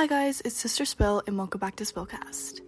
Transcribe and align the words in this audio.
Hi 0.00 0.06
guys, 0.06 0.40
it's 0.46 0.56
Sister 0.56 0.86
Spill 0.86 1.22
and 1.26 1.36
welcome 1.36 1.58
back 1.60 1.76
to 1.76 1.84
Spillcast. 1.84 2.62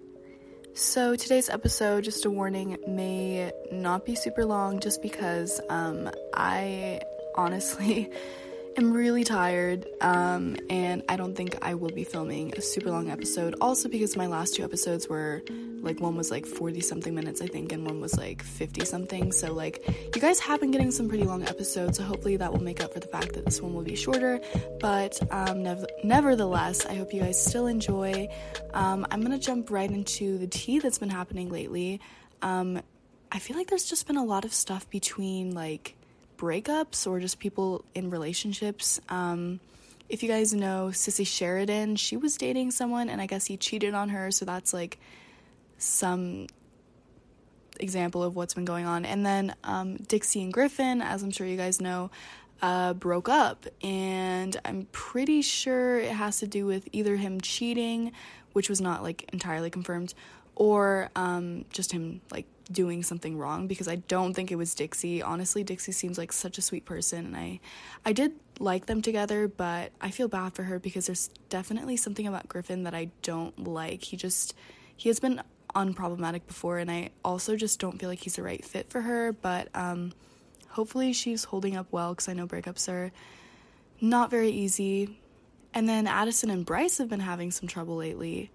So 0.75 1.17
today's 1.17 1.49
episode, 1.49 2.05
just 2.05 2.27
a 2.27 2.31
warning, 2.31 2.77
may 2.87 3.51
not 3.73 4.05
be 4.05 4.15
super 4.15 4.45
long 4.45 4.81
just 4.81 5.01
because 5.01 5.59
um, 5.71 6.11
I 6.35 7.01
honestly 7.35 8.11
am 8.77 8.93
really 8.93 9.25
tired 9.25 9.87
um, 10.01 10.57
and 10.71 11.03
I 11.09 11.17
don't 11.17 11.35
think 11.35 11.57
I 11.63 11.75
will 11.75 11.91
be 11.91 12.05
filming 12.05 12.53
a 12.57 12.61
super 12.61 12.91
long 12.91 13.11
episode. 13.11 13.55
Also, 13.61 13.89
because 13.89 14.17
my 14.17 14.27
last 14.27 14.55
two 14.55 14.65
episodes 14.65 15.09
were 15.09 15.43
like 15.83 16.01
one 16.01 16.17
was 16.17 16.31
like 16.31 16.47
40 16.47 16.81
something 16.81 17.15
minutes, 17.15 17.43
I 17.43 17.47
think, 17.47 17.73
and 17.73 17.85
one 17.85 18.01
was 18.01 18.17
like 18.17 18.43
50 18.43 18.85
something. 18.85 19.33
So, 19.33 19.53
like, 19.53 19.83
you 20.15 20.21
guys 20.21 20.39
have 20.41 20.61
been 20.61 20.71
getting 20.71 20.91
some 20.91 21.09
pretty 21.09 21.25
long 21.25 21.43
episodes, 21.43 21.99
so 21.99 22.05
hopefully 22.05 22.37
that 22.37 22.53
will 22.53 22.63
make 22.63 22.81
up 22.83 22.93
for 22.93 23.01
the 23.01 23.09
fact 23.09 23.33
that 23.35 23.45
this 23.45 23.61
one 23.61 23.75
will 23.75 23.83
be 23.83 23.97
shorter. 23.97 24.41
But 24.81 25.21
um, 25.33 25.63
nev- 25.63 25.87
nevertheless, 26.05 26.87
I 26.87 26.95
hope 26.95 27.13
you 27.13 27.21
guys 27.21 27.45
still 27.45 27.67
enjoy. 27.67 28.29
Um, 28.75 29.07
I'm 29.11 29.23
gonna 29.23 29.39
jump 29.39 29.71
right 29.71 29.91
into 29.91 30.39
the 30.39 30.47
tea 30.47 30.79
that's 30.79 30.99
been 30.99 31.11
happening 31.11 31.49
lately. 31.49 32.01
Um, 32.43 32.81
I 33.31 33.39
feel 33.39 33.57
like 33.57 33.69
there's 33.69 33.89
just 33.89 34.07
been 34.07 34.17
a 34.17 34.25
lot 34.25 34.45
of 34.45 34.53
stuff 34.53 34.89
between 34.91 35.55
like 35.55 35.97
breakups 36.43 37.07
or 37.07 37.21
just 37.21 37.39
people 37.39 37.85
in 37.95 38.11
relationships. 38.11 39.01
Um, 39.09 39.61
if 40.09 40.25
you 40.25 40.29
guys 40.29 40.53
know 40.53 40.91
Sissy 40.93 41.25
Sheridan, 41.27 41.95
she 41.95 42.17
was 42.17 42.37
dating 42.37 42.73
someone 42.73 43.09
and 43.09 43.21
I 43.21 43.27
guess 43.27 43.47
he 43.47 43.57
cheated 43.57 43.95
on 43.95 44.09
her, 44.09 44.33
so 44.33 44.45
that's 44.45 44.75
like 44.75 44.99
some 45.79 46.49
example 47.79 48.25
of 48.25 48.35
what's 48.35 48.55
been 48.55 48.65
going 48.65 48.87
on. 48.87 49.05
And 49.05 49.25
then 49.25 49.55
um, 49.63 49.97
Dixie 49.97 50.43
and 50.43 50.53
Griffin, 50.53 51.01
as 51.01 51.23
I'm 51.23 51.31
sure 51.31 51.47
you 51.47 51.57
guys 51.57 51.81
know, 51.81 52.11
uh, 52.61 52.93
broke 52.95 53.29
up, 53.29 53.67
and 53.83 54.57
I'm 54.65 54.87
pretty 54.93 55.43
sure 55.43 55.99
it 55.99 56.13
has 56.13 56.41
to 56.41 56.47
do 56.47 56.67
with 56.67 56.89
either 56.93 57.17
him 57.17 57.41
cheating, 57.41 58.13
which 58.53 58.69
was 58.69 58.81
not 58.81 59.03
like 59.03 59.29
entirely 59.33 59.71
confirmed, 59.71 60.15
or 60.55 61.09
um, 61.17 61.65
just 61.71 61.93
him 61.93 62.21
like 62.31 62.47
doing 62.73 63.03
something 63.03 63.37
wrong 63.37 63.67
because 63.67 63.89
I 63.89 63.97
don't 63.97 64.35
think 64.35 64.51
it 64.51 64.57
was 64.57 64.75
Dixie. 64.75 65.23
Honestly, 65.23 65.63
Dixie 65.63 65.93
seems 65.93 66.19
like 66.19 66.33
such 66.33 66.59
a 66.59 66.63
sweet 66.63 66.85
person 66.85 67.27
and 67.27 67.37
I 67.37 67.61
I 68.05 68.13
did 68.13 68.33
like 68.59 68.87
them 68.87 69.03
together, 69.03 69.49
but 69.49 69.93
I 70.01 70.11
feel 70.11 70.29
bad 70.29 70.55
for 70.55 70.65
her 70.65 70.79
because 70.79 71.07
there's 71.07 71.29
definitely 71.49 71.97
something 71.97 72.27
about 72.27 72.49
Griffin 72.49 72.85
that 72.85 72.95
I 72.95 73.11
don't 73.23 73.67
like. 73.67 74.03
He 74.03 74.17
just 74.17 74.55
he 74.97 75.09
has 75.09 75.21
been 75.21 75.43
unproblematic 75.75 76.47
before 76.47 76.79
and 76.79 76.91
I 76.91 77.11
also 77.25 77.57
just 77.57 77.81
don't 77.81 77.99
feel 77.99 78.09
like 78.09 78.21
he's 78.21 78.37
the 78.37 78.43
right 78.43 78.65
fit 78.65 78.91
for 78.91 79.01
her, 79.03 79.33
but 79.33 79.69
um 79.75 80.13
hopefully 80.69 81.13
she's 81.13 81.45
holding 81.45 81.77
up 81.77 81.87
well 81.91 82.15
cuz 82.15 82.29
I 82.29 82.33
know 82.33 82.47
breakups 82.47 82.89
are 82.89 83.13
not 84.01 84.31
very 84.31 84.51
easy. 84.51 85.19
And 85.75 85.89
then 85.89 86.07
Addison 86.07 86.51
and 86.51 86.67
Bryce 86.67 86.99
have 86.99 87.09
been 87.09 87.21
having 87.21 87.51
some 87.51 87.69
trouble 87.69 87.97
lately 87.97 88.51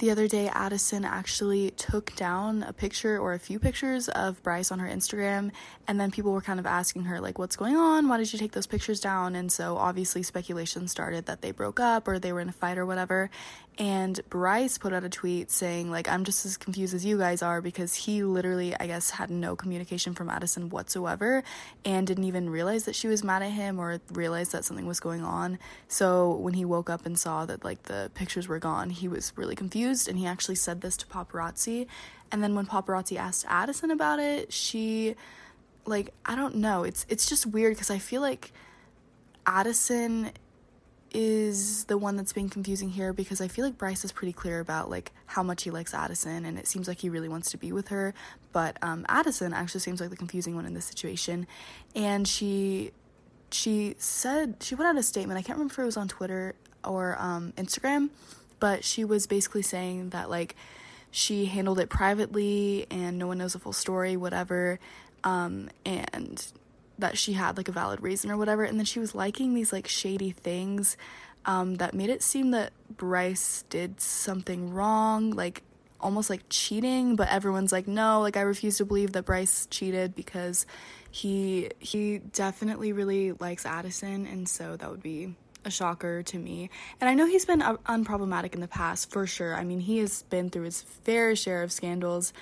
the 0.00 0.10
other 0.10 0.26
day, 0.26 0.48
Addison 0.48 1.04
actually 1.04 1.70
took 1.72 2.16
down 2.16 2.62
a 2.62 2.72
picture 2.72 3.18
or 3.18 3.34
a 3.34 3.38
few 3.38 3.58
pictures 3.58 4.08
of 4.08 4.42
Bryce 4.42 4.72
on 4.72 4.78
her 4.78 4.88
Instagram, 4.88 5.52
and 5.86 6.00
then 6.00 6.10
people 6.10 6.32
were 6.32 6.40
kind 6.40 6.58
of 6.58 6.64
asking 6.64 7.04
her, 7.04 7.20
like, 7.20 7.38
what's 7.38 7.54
going 7.54 7.76
on? 7.76 8.08
Why 8.08 8.16
did 8.16 8.32
you 8.32 8.38
take 8.38 8.52
those 8.52 8.66
pictures 8.66 8.98
down? 8.98 9.36
And 9.36 9.52
so 9.52 9.76
obviously, 9.76 10.22
speculation 10.22 10.88
started 10.88 11.26
that 11.26 11.42
they 11.42 11.50
broke 11.50 11.78
up 11.78 12.08
or 12.08 12.18
they 12.18 12.32
were 12.32 12.40
in 12.40 12.48
a 12.48 12.52
fight 12.52 12.78
or 12.78 12.86
whatever. 12.86 13.30
And 13.78 14.20
Bryce 14.28 14.76
put 14.76 14.92
out 14.92 15.04
a 15.04 15.08
tweet 15.08 15.50
saying, 15.50 15.90
like, 15.90 16.06
I'm 16.06 16.24
just 16.24 16.44
as 16.44 16.58
confused 16.58 16.92
as 16.92 17.04
you 17.04 17.16
guys 17.16 17.40
are 17.40 17.62
because 17.62 17.94
he 17.94 18.22
literally, 18.22 18.74
I 18.78 18.86
guess, 18.86 19.08
had 19.10 19.30
no 19.30 19.56
communication 19.56 20.12
from 20.12 20.28
Addison 20.28 20.68
whatsoever 20.68 21.42
and 21.84 22.06
didn't 22.06 22.24
even 22.24 22.50
realize 22.50 22.84
that 22.84 22.94
she 22.94 23.08
was 23.08 23.24
mad 23.24 23.42
at 23.42 23.52
him 23.52 23.78
or 23.78 23.98
realize 24.12 24.50
that 24.50 24.66
something 24.66 24.86
was 24.86 25.00
going 25.00 25.22
on. 25.22 25.58
So 25.88 26.32
when 26.32 26.52
he 26.52 26.64
woke 26.66 26.90
up 26.90 27.06
and 27.06 27.18
saw 27.18 27.46
that, 27.46 27.64
like, 27.64 27.84
the 27.84 28.10
pictures 28.14 28.48
were 28.48 28.58
gone, 28.58 28.90
he 28.90 29.08
was 29.08 29.32
really 29.36 29.56
confused 29.56 30.08
and 30.08 30.18
he 30.18 30.26
actually 30.26 30.56
said 30.56 30.82
this 30.82 30.98
to 30.98 31.06
paparazzi. 31.06 31.86
And 32.30 32.42
then 32.42 32.54
when 32.54 32.66
paparazzi 32.66 33.16
asked 33.16 33.46
Addison 33.48 33.90
about 33.90 34.18
it, 34.18 34.52
she, 34.52 35.14
like, 35.86 36.12
I 36.26 36.36
don't 36.36 36.56
know. 36.56 36.84
It's, 36.84 37.06
it's 37.08 37.26
just 37.26 37.46
weird 37.46 37.74
because 37.74 37.90
I 37.90 37.98
feel 37.98 38.20
like 38.20 38.52
Addison 39.46 40.32
is 41.12 41.84
the 41.84 41.98
one 41.98 42.16
that's 42.16 42.32
being 42.32 42.48
confusing 42.48 42.90
here 42.90 43.12
because 43.12 43.40
I 43.40 43.48
feel 43.48 43.64
like 43.64 43.76
Bryce 43.78 44.04
is 44.04 44.12
pretty 44.12 44.32
clear 44.32 44.60
about 44.60 44.90
like 44.90 45.12
how 45.26 45.42
much 45.42 45.64
he 45.64 45.70
likes 45.70 45.94
Addison 45.94 46.44
and 46.44 46.58
it 46.58 46.66
seems 46.66 46.88
like 46.88 46.98
he 46.98 47.08
really 47.08 47.28
wants 47.28 47.50
to 47.50 47.58
be 47.58 47.72
with 47.72 47.88
her. 47.88 48.14
But 48.52 48.76
um, 48.82 49.04
Addison 49.08 49.52
actually 49.52 49.80
seems 49.80 50.00
like 50.00 50.10
the 50.10 50.16
confusing 50.16 50.54
one 50.54 50.66
in 50.66 50.74
this 50.74 50.84
situation, 50.84 51.46
and 51.94 52.26
she 52.26 52.92
she 53.52 53.94
said 53.98 54.56
she 54.60 54.76
put 54.76 54.86
out 54.86 54.96
a 54.96 55.02
statement. 55.02 55.38
I 55.38 55.42
can't 55.42 55.56
remember 55.58 55.74
if 55.74 55.78
it 55.78 55.84
was 55.84 55.96
on 55.96 56.08
Twitter 56.08 56.54
or 56.84 57.16
um, 57.18 57.52
Instagram, 57.56 58.10
but 58.58 58.84
she 58.84 59.04
was 59.04 59.26
basically 59.26 59.62
saying 59.62 60.10
that 60.10 60.30
like 60.30 60.56
she 61.10 61.46
handled 61.46 61.78
it 61.78 61.88
privately 61.88 62.86
and 62.90 63.18
no 63.18 63.26
one 63.26 63.38
knows 63.38 63.52
the 63.52 63.58
full 63.58 63.72
story, 63.72 64.16
whatever. 64.16 64.78
Um, 65.24 65.68
and 65.84 66.44
that 67.00 67.18
she 67.18 67.32
had 67.32 67.56
like 67.56 67.68
a 67.68 67.72
valid 67.72 68.02
reason 68.02 68.30
or 68.30 68.36
whatever 68.36 68.64
and 68.64 68.78
then 68.78 68.84
she 68.84 69.00
was 69.00 69.14
liking 69.14 69.54
these 69.54 69.72
like 69.72 69.88
shady 69.88 70.30
things 70.30 70.96
um, 71.46 71.76
that 71.76 71.94
made 71.94 72.10
it 72.10 72.22
seem 72.22 72.50
that 72.50 72.72
Bryce 72.96 73.64
did 73.68 74.00
something 74.00 74.72
wrong 74.72 75.30
like 75.30 75.62
almost 76.00 76.30
like 76.30 76.42
cheating 76.48 77.16
but 77.16 77.28
everyone's 77.28 77.72
like 77.72 77.86
no 77.86 78.20
like 78.20 78.36
I 78.36 78.42
refuse 78.42 78.78
to 78.78 78.84
believe 78.84 79.12
that 79.12 79.24
Bryce 79.24 79.66
cheated 79.70 80.14
because 80.14 80.66
he 81.10 81.70
he 81.78 82.18
definitely 82.18 82.92
really 82.92 83.32
likes 83.32 83.66
Addison 83.66 84.26
and 84.26 84.48
so 84.48 84.76
that 84.76 84.90
would 84.90 85.02
be 85.02 85.34
a 85.64 85.70
shocker 85.70 86.22
to 86.22 86.38
me. 86.38 86.70
And 87.00 87.08
I 87.10 87.14
know 87.14 87.26
he's 87.26 87.44
been 87.44 87.60
unproblematic 87.60 88.54
in 88.54 88.60
the 88.60 88.68
past 88.68 89.10
for 89.10 89.26
sure. 89.26 89.54
I 89.54 89.64
mean, 89.64 89.80
he 89.80 89.98
has 89.98 90.22
been 90.24 90.50
through 90.50 90.64
his 90.64 90.82
fair 90.82 91.36
share 91.36 91.62
of 91.62 91.72
scandals. 91.72 92.32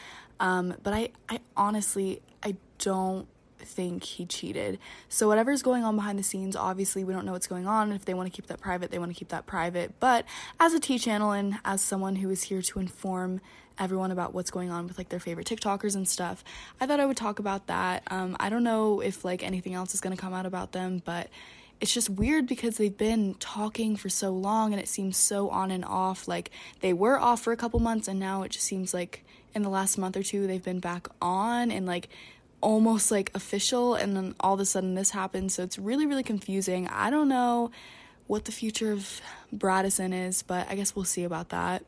Um, 0.41 0.75
but 0.83 0.95
I, 0.95 1.11
I 1.29 1.41
honestly, 1.57 2.23
I 2.43 2.57
don't 2.79 3.27
think 3.59 4.05
he 4.05 4.27
cheated. 4.27 4.79
So 5.09 5.29
whatever's 5.29 5.63
going 5.63 5.85
on 5.85 5.97
behind 5.97 6.19
the 6.19 6.23
scenes, 6.23 6.57
obviously 6.57 7.05
we 7.05 7.13
don't 7.13 7.25
know 7.25 7.33
what's 7.33 7.47
going 7.47 7.67
on. 7.67 7.89
And 7.89 7.97
if 7.97 8.05
they 8.05 8.15
want 8.15 8.33
to 8.33 8.35
keep 8.35 8.47
that 8.49 8.61
private, 8.61 8.91
they 8.91 8.99
want 8.99 9.13
to 9.13 9.19
keep 9.19 9.29
that 9.29 9.47
private. 9.47 9.99
But 10.01 10.25
as 10.59 10.75
a 10.75 10.81
tea 10.81 10.99
channel 10.99 11.33
and 11.33 11.59
as 11.65 11.81
someone 11.81 12.17
who 12.17 12.31
is 12.31 12.45
here 12.45 12.63
to 12.63 12.79
inform 12.79 13.41
everyone 13.79 14.11
about 14.11 14.35
what's 14.35 14.51
going 14.51 14.71
on 14.71 14.87
with 14.87 14.99
like 14.99 15.09
their 15.09 15.21
favorite 15.21 15.47
TikTokers 15.47 15.95
and 15.95 16.09
stuff, 16.09 16.45
I 16.81 16.87
thought 16.87 17.01
I 17.01 17.07
would 17.07 17.17
talk 17.17 17.39
about 17.39 17.67
that. 17.69 18.03
Um, 18.11 18.37
I 18.41 18.49
don't 18.49 18.65
know 18.65 19.01
if 19.01 19.25
like 19.25 19.43
anything 19.43 19.75
else 19.75 19.95
is 19.95 20.01
gonna 20.01 20.17
come 20.17 20.35
out 20.35 20.47
about 20.47 20.73
them, 20.73 21.03
but 21.05 21.29
it's 21.81 21.95
just 21.95 22.11
weird 22.11 22.47
because 22.47 22.77
they've 22.77 22.97
been 22.97 23.35
talking 23.35 23.97
for 23.97 24.09
so 24.09 24.31
long 24.31 24.73
and 24.73 24.83
it 24.83 24.89
seems 24.89 25.17
so 25.17 25.49
on 25.51 25.71
and 25.71 25.85
off. 25.85 26.27
Like 26.27 26.51
they 26.81 26.93
were 26.93 27.19
off 27.19 27.43
for 27.43 27.53
a 27.53 27.57
couple 27.57 27.79
months 27.81 28.09
and 28.09 28.19
now 28.19 28.43
it 28.43 28.51
just 28.51 28.67
seems 28.67 28.93
like 28.93 29.25
in 29.55 29.63
the 29.63 29.69
last 29.69 29.97
month 29.97 30.17
or 30.17 30.23
two 30.23 30.47
they've 30.47 30.65
been 30.65 30.81
back 30.81 31.09
on 31.23 31.71
and 31.71 31.87
like 31.87 32.09
almost 32.61 33.11
like 33.11 33.31
official 33.35 33.95
and 33.95 34.17
then 34.17 34.35
all 34.41 34.55
of 34.55 34.61
a 34.61 34.65
sudden 34.65 34.95
this 34.95 35.11
happens 35.11 35.55
so 35.55 35.63
it's 35.63 35.79
really 35.79 36.07
really 36.07 36.23
confusing. 36.23 36.89
I 36.89 37.11
don't 37.11 37.29
know 37.29 37.71
what 38.27 38.45
the 38.45 38.53
future 38.53 38.93
of 38.93 39.21
bradison 39.55 40.13
is 40.13 40.43
but 40.43 40.69
i 40.69 40.75
guess 40.75 40.95
we'll 40.95 41.05
see 41.05 41.25
about 41.25 41.49
that. 41.51 41.83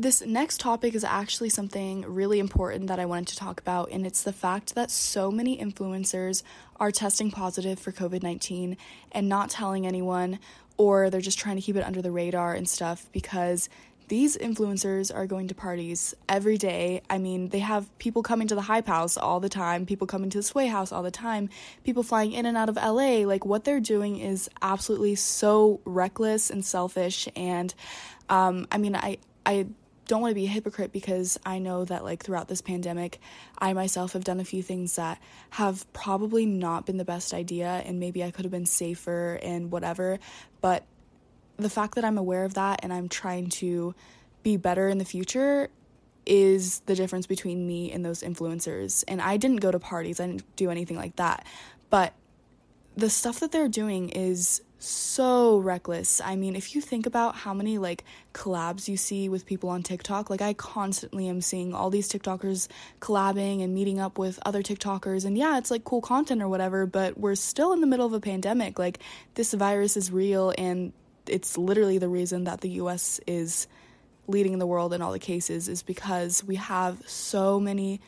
This 0.00 0.24
next 0.24 0.60
topic 0.60 0.94
is 0.94 1.02
actually 1.02 1.48
something 1.48 2.02
really 2.02 2.38
important 2.38 2.86
that 2.86 3.00
I 3.00 3.04
wanted 3.04 3.26
to 3.28 3.36
talk 3.36 3.60
about, 3.60 3.90
and 3.90 4.06
it's 4.06 4.22
the 4.22 4.32
fact 4.32 4.76
that 4.76 4.92
so 4.92 5.32
many 5.32 5.58
influencers 5.58 6.44
are 6.76 6.92
testing 6.92 7.32
positive 7.32 7.80
for 7.80 7.90
COVID 7.90 8.22
19 8.22 8.76
and 9.10 9.28
not 9.28 9.50
telling 9.50 9.88
anyone, 9.88 10.38
or 10.76 11.10
they're 11.10 11.20
just 11.20 11.40
trying 11.40 11.56
to 11.56 11.62
keep 11.62 11.74
it 11.74 11.82
under 11.82 12.00
the 12.00 12.12
radar 12.12 12.54
and 12.54 12.68
stuff 12.68 13.08
because 13.10 13.68
these 14.08 14.36
influencers 14.36 15.14
are 15.14 15.26
going 15.26 15.48
to 15.48 15.54
parties 15.54 16.14
every 16.28 16.56
day. 16.56 17.02
I 17.08 17.18
mean, 17.18 17.48
they 17.50 17.58
have 17.58 17.96
people 17.98 18.22
coming 18.22 18.48
to 18.48 18.54
the 18.54 18.62
Hype 18.62 18.86
House 18.86 19.16
all 19.16 19.38
the 19.40 19.48
time, 19.48 19.86
people 19.86 20.06
coming 20.06 20.30
to 20.30 20.38
the 20.38 20.42
Sway 20.42 20.66
House 20.66 20.92
all 20.92 21.02
the 21.02 21.10
time, 21.10 21.50
people 21.84 22.02
flying 22.02 22.32
in 22.32 22.46
and 22.46 22.56
out 22.56 22.68
of 22.68 22.76
LA. 22.76 23.26
Like, 23.26 23.44
what 23.44 23.64
they're 23.64 23.80
doing 23.80 24.18
is 24.18 24.48
absolutely 24.62 25.14
so 25.14 25.80
reckless 25.84 26.50
and 26.50 26.64
selfish. 26.64 27.28
And, 27.36 27.74
um, 28.28 28.66
I 28.72 28.78
mean, 28.78 28.96
I, 28.96 29.18
I, 29.44 29.66
don't 30.06 30.22
want 30.22 30.30
to 30.30 30.34
be 30.34 30.46
a 30.46 30.48
hypocrite 30.48 30.90
because 30.90 31.38
I 31.44 31.58
know 31.58 31.84
that 31.84 32.02
like 32.02 32.24
throughout 32.24 32.48
this 32.48 32.62
pandemic, 32.62 33.20
I 33.58 33.74
myself 33.74 34.14
have 34.14 34.24
done 34.24 34.40
a 34.40 34.44
few 34.44 34.62
things 34.62 34.96
that 34.96 35.20
have 35.50 35.90
probably 35.92 36.46
not 36.46 36.86
been 36.86 36.96
the 36.96 37.04
best 37.04 37.34
idea 37.34 37.82
and 37.84 38.00
maybe 38.00 38.24
I 38.24 38.30
could 38.30 38.46
have 38.46 38.50
been 38.50 38.64
safer 38.64 39.38
and 39.42 39.70
whatever, 39.70 40.18
but 40.62 40.84
the 41.58 41.70
fact 41.70 41.96
that 41.96 42.04
I'm 42.04 42.16
aware 42.16 42.44
of 42.44 42.54
that 42.54 42.80
and 42.82 42.92
I'm 42.92 43.08
trying 43.08 43.48
to 43.50 43.94
be 44.42 44.56
better 44.56 44.88
in 44.88 44.98
the 44.98 45.04
future 45.04 45.68
is 46.24 46.80
the 46.86 46.94
difference 46.94 47.26
between 47.26 47.66
me 47.66 47.90
and 47.90 48.04
those 48.04 48.22
influencers. 48.22 49.02
And 49.08 49.20
I 49.20 49.36
didn't 49.36 49.58
go 49.58 49.70
to 49.70 49.78
parties, 49.78 50.20
I 50.20 50.26
didn't 50.26 50.56
do 50.56 50.70
anything 50.70 50.96
like 50.96 51.16
that. 51.16 51.46
But 51.90 52.14
the 52.96 53.10
stuff 53.10 53.40
that 53.40 53.52
they're 53.52 53.68
doing 53.68 54.10
is 54.10 54.62
so 54.78 55.58
reckless. 55.58 56.20
I 56.20 56.36
mean, 56.36 56.54
if 56.54 56.74
you 56.74 56.80
think 56.80 57.06
about 57.06 57.34
how 57.34 57.52
many 57.52 57.78
like 57.78 58.04
collabs 58.32 58.86
you 58.88 58.96
see 58.96 59.28
with 59.28 59.46
people 59.46 59.70
on 59.70 59.82
TikTok, 59.82 60.30
like 60.30 60.42
I 60.42 60.52
constantly 60.52 61.28
am 61.28 61.40
seeing 61.40 61.74
all 61.74 61.90
these 61.90 62.08
TikTokers 62.08 62.68
collabing 63.00 63.62
and 63.62 63.74
meeting 63.74 63.98
up 63.98 64.18
with 64.18 64.38
other 64.46 64.62
TikTokers. 64.62 65.24
And 65.24 65.36
yeah, 65.36 65.58
it's 65.58 65.70
like 65.70 65.84
cool 65.84 66.00
content 66.00 66.42
or 66.42 66.48
whatever, 66.48 66.86
but 66.86 67.18
we're 67.18 67.34
still 67.34 67.72
in 67.72 67.80
the 67.80 67.86
middle 67.86 68.06
of 68.06 68.12
a 68.12 68.20
pandemic. 68.20 68.78
Like, 68.78 69.00
this 69.34 69.52
virus 69.52 69.96
is 69.96 70.12
real 70.12 70.52
and 70.56 70.92
it's 71.28 71.58
literally 71.58 71.98
the 71.98 72.08
reason 72.08 72.44
that 72.44 72.60
the 72.60 72.70
US 72.70 73.20
is 73.26 73.66
leading 74.26 74.58
the 74.58 74.66
world 74.66 74.92
in 74.92 75.02
all 75.02 75.12
the 75.12 75.18
cases 75.18 75.68
is 75.68 75.82
because 75.82 76.44
we 76.44 76.56
have 76.56 77.02
so 77.06 77.58
many 77.58 78.00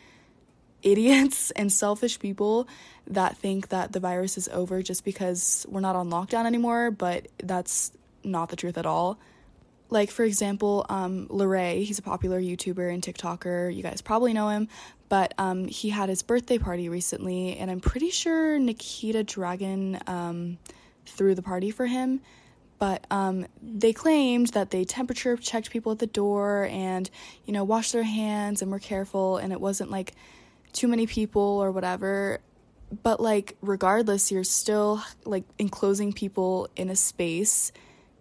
idiots 0.83 1.51
and 1.57 1.73
selfish 1.73 2.19
people 2.19 2.69
that 3.07 3.37
think 3.37 3.69
that 3.69 3.93
the 3.93 4.01
virus 4.01 4.39
is 4.39 4.49
over 4.49 4.83
just 4.83 5.05
because 5.05 5.67
we're 5.69 5.81
not 5.81 5.97
on 5.97 6.11
lockdown 6.11 6.47
anymore, 6.47 6.91
but 6.91 7.27
that's 7.43 7.91
not 8.23 8.51
the 8.51 8.57
truth 8.57 8.79
at 8.79 8.87
all. 8.87 9.19
Like, 9.89 10.11
for 10.11 10.25
example, 10.25 10.87
um, 10.89 11.27
Larray, 11.29 11.85
he's 11.85 11.99
a 11.99 12.03
popular 12.03 12.41
YouTuber 12.41 12.93
and 12.93 13.03
TikToker. 13.03 13.75
You 13.75 13.83
guys 13.83 14.01
probably 14.03 14.33
know 14.33 14.49
him, 14.49 14.69
but 15.09 15.35
um, 15.37 15.67
he 15.67 15.91
had 15.91 16.09
his 16.09 16.23
birthday 16.23 16.59
party 16.59 16.89
recently, 16.89 17.57
and 17.57 17.71
I'm 17.71 17.81
pretty 17.81 18.11
sure 18.11 18.57
Nikita 18.61 19.25
Dragun 19.25 20.09
um, 20.09 20.59
threw 21.07 21.35
the 21.35 21.43
party 21.43 21.73
for 21.73 21.87
him. 21.87 22.21
But 22.81 23.07
um, 23.11 23.47
they 23.63 23.93
claimed 23.93 24.49
that 24.49 24.71
they 24.71 24.85
temperature 24.85 25.37
checked 25.37 25.71
people 25.71 25.93
at 25.93 26.01
the 26.01 26.07
door 26.07 26.67
and, 26.71 27.09
you 27.45 27.53
know, 27.53 27.63
washed 27.63 27.93
their 27.93 28.03
hands 28.03 28.63
and 28.63 28.71
were 28.73 28.81
careful, 28.81 29.37
and 29.37 29.53
it 29.53 29.61
wasn't 29.61 29.91
like 29.91 30.15
too 30.73 30.89
many 30.89 31.07
people 31.07 31.43
or 31.43 31.71
whatever. 31.71 32.41
But, 33.03 33.21
like, 33.21 33.57
regardless, 33.61 34.33
you're 34.33 34.45
still 34.45 35.03
like 35.25 35.45
enclosing 35.59 36.13
people 36.13 36.69
in 36.75 36.89
a 36.89 36.97
space. 36.97 37.71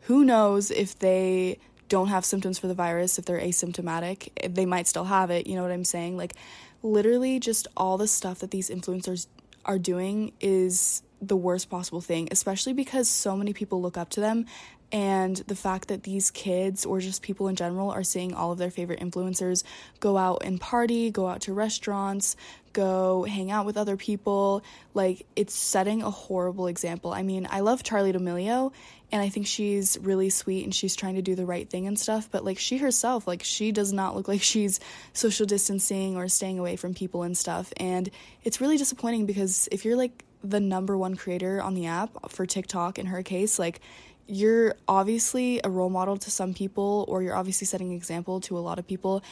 Who 0.02 0.26
knows 0.26 0.70
if 0.70 1.00
they 1.00 1.60
don't 1.88 2.10
have 2.10 2.26
symptoms 2.26 2.60
for 2.60 2.68
the 2.68 2.76
virus, 2.76 3.18
if 3.18 3.26
they're 3.26 3.40
asymptomatic, 3.40 4.54
they 4.54 4.66
might 4.66 4.88
still 4.88 5.06
have 5.06 5.32
it. 5.32 5.48
You 5.48 5.56
know 5.56 5.64
what 5.64 5.72
I'm 5.72 5.86
saying? 5.86 6.18
Like, 6.18 6.36
literally 6.84 7.40
just 7.40 7.68
all 7.78 7.98
the 7.98 8.08
stuff 8.08 8.40
that 8.40 8.52
these 8.52 8.70
influencers 8.70 9.28
are 9.70 9.78
doing 9.78 10.34
is 10.42 11.04
the 11.22 11.38
worst 11.38 11.70
possible 11.70 12.02
thing, 12.02 12.28
especially 12.32 12.74
because 12.74 13.08
so 13.08 13.38
many 13.38 13.54
people 13.54 13.80
look 13.82 13.98
up 13.98 14.10
to 14.10 14.20
them. 14.20 14.48
And 14.92 15.36
the 15.36 15.56
fact 15.56 15.90
that 15.90 16.02
these 16.02 16.32
kids 16.32 16.88
or 16.88 17.00
just 17.00 17.22
people 17.22 17.48
in 17.48 17.56
general 17.56 17.92
are 17.92 18.02
seeing 18.02 18.34
all 18.34 18.52
of 18.52 18.58
their 18.58 18.72
favorite 18.72 19.00
influencers 19.00 19.64
go 20.00 20.18
out 20.18 20.42
and 20.44 20.60
party, 20.60 21.12
go 21.12 21.28
out 21.28 21.42
to 21.42 21.54
restaurants, 21.54 22.36
go 22.74 23.26
hang 23.26 23.52
out 23.52 23.68
with 23.68 23.78
other 23.78 23.96
people, 23.96 24.64
like 24.96 25.28
it's 25.36 25.54
setting 25.54 26.02
a 26.02 26.10
horrible 26.10 26.66
example. 26.66 27.14
I 27.14 27.22
mean, 27.22 27.48
I 27.52 27.60
love 27.60 27.84
Charlie 27.84 28.12
D'Amelio 28.12 28.72
and 29.12 29.22
I 29.22 29.30
think 29.30 29.48
she's 29.48 29.98
really 30.02 30.30
sweet 30.30 30.64
and 30.64 30.74
she's 30.74 30.96
trying 30.96 31.16
to 31.16 31.22
do 31.22 31.36
the 31.36 31.46
right 31.46 31.70
thing 31.70 31.88
and 31.88 31.98
stuff, 31.98 32.30
but 32.32 32.46
like 32.46 32.60
she 32.60 32.78
herself, 32.78 33.28
like 33.28 33.44
she 33.44 33.72
does 33.72 33.92
not 33.92 34.16
look 34.16 34.28
like 34.28 34.42
she's 34.54 34.80
social 35.14 35.46
distancing 35.46 36.16
or 36.16 36.28
staying 36.28 36.60
away 36.60 36.76
from 36.76 36.94
people 36.94 37.24
and 37.24 37.38
stuff. 37.38 37.74
And 37.78 38.10
it's 38.44 38.62
really 38.62 38.78
disappointing 38.78 39.26
because 39.26 39.68
if 39.72 39.86
you're 39.86 39.98
like 39.98 40.24
the 40.44 40.60
number 40.60 40.98
one 40.98 41.16
creator 41.16 41.62
on 41.62 41.74
the 41.74 41.88
app 41.88 42.32
for 42.32 42.46
TikTok 42.46 43.00
in 43.00 43.08
her 43.08 43.24
case, 43.24 43.60
like 43.60 43.82
you're 44.30 44.76
obviously 44.88 45.60
a 45.64 45.70
role 45.70 45.90
model 45.90 46.16
to 46.16 46.30
some 46.30 46.54
people 46.54 47.04
or 47.08 47.24
you're 47.24 47.36
obviously 47.36 47.66
setting 47.66 47.90
an 47.90 47.96
example 47.96 48.40
to 48.40 48.58
a 48.58 48.62
lot 48.62 48.78
of 48.78 48.86
people 48.86 49.24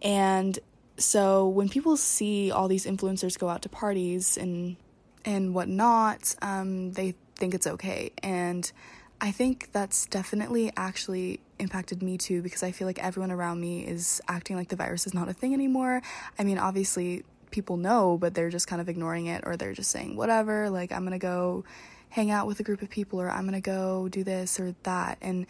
and 0.00 0.58
so 0.96 1.46
when 1.46 1.68
people 1.68 1.94
see 1.94 2.50
all 2.50 2.66
these 2.66 2.86
influencers 2.86 3.38
go 3.38 3.50
out 3.50 3.60
to 3.60 3.68
parties 3.68 4.38
and 4.38 4.76
and 5.26 5.54
whatnot 5.54 6.34
um, 6.40 6.90
they 6.92 7.14
think 7.34 7.52
it's 7.52 7.66
okay 7.66 8.10
and 8.22 8.72
I 9.20 9.30
think 9.30 9.70
that's 9.72 10.06
definitely 10.06 10.72
actually 10.76 11.40
impacted 11.58 12.02
me 12.02 12.18
too 12.18 12.42
because 12.42 12.62
I 12.62 12.70
feel 12.70 12.86
like 12.86 13.02
everyone 13.02 13.30
around 13.30 13.60
me 13.60 13.80
is 13.86 14.20
acting 14.28 14.56
like 14.56 14.68
the 14.68 14.76
virus 14.76 15.06
is 15.06 15.14
not 15.14 15.28
a 15.28 15.32
thing 15.32 15.54
anymore. 15.54 16.02
I 16.38 16.44
mean, 16.44 16.58
obviously, 16.58 17.24
people 17.50 17.78
know, 17.78 18.18
but 18.18 18.34
they're 18.34 18.50
just 18.50 18.66
kind 18.66 18.80
of 18.80 18.88
ignoring 18.88 19.26
it 19.26 19.44
or 19.46 19.56
they're 19.56 19.72
just 19.72 19.90
saying, 19.90 20.16
whatever, 20.16 20.68
like, 20.68 20.92
I'm 20.92 21.04
gonna 21.04 21.18
go 21.18 21.64
hang 22.10 22.30
out 22.30 22.46
with 22.46 22.60
a 22.60 22.62
group 22.62 22.82
of 22.82 22.90
people 22.90 23.20
or 23.20 23.30
I'm 23.30 23.46
gonna 23.46 23.60
go 23.60 24.08
do 24.08 24.22
this 24.22 24.60
or 24.60 24.74
that. 24.82 25.16
And 25.22 25.46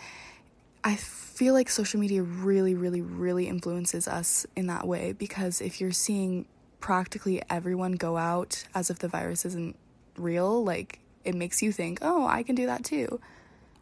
I 0.85 0.95
feel 0.95 1.53
like 1.53 1.69
social 1.69 1.99
media 1.99 2.23
really, 2.23 2.75
really, 2.75 3.01
really 3.01 3.49
influences 3.49 4.07
us 4.07 4.47
in 4.55 4.69
that 4.69 4.87
way 4.87 5.13
because 5.13 5.61
if 5.61 5.81
you're 5.81 5.91
seeing 5.91 6.47
practically 6.79 7.43
everyone 7.51 7.93
go 7.93 8.17
out 8.17 8.65
as 8.77 8.91
if 8.91 9.01
the 9.01 9.09
virus 9.09 9.45
isn't 9.45 9.75
real, 10.17 10.65
like, 10.65 11.01
it 11.25 11.35
makes 11.35 11.61
you 11.61 11.73
think, 11.73 11.99
oh, 12.03 12.25
I 12.25 12.45
can 12.45 12.55
do 12.55 12.67
that 12.67 12.85
too. 12.85 13.21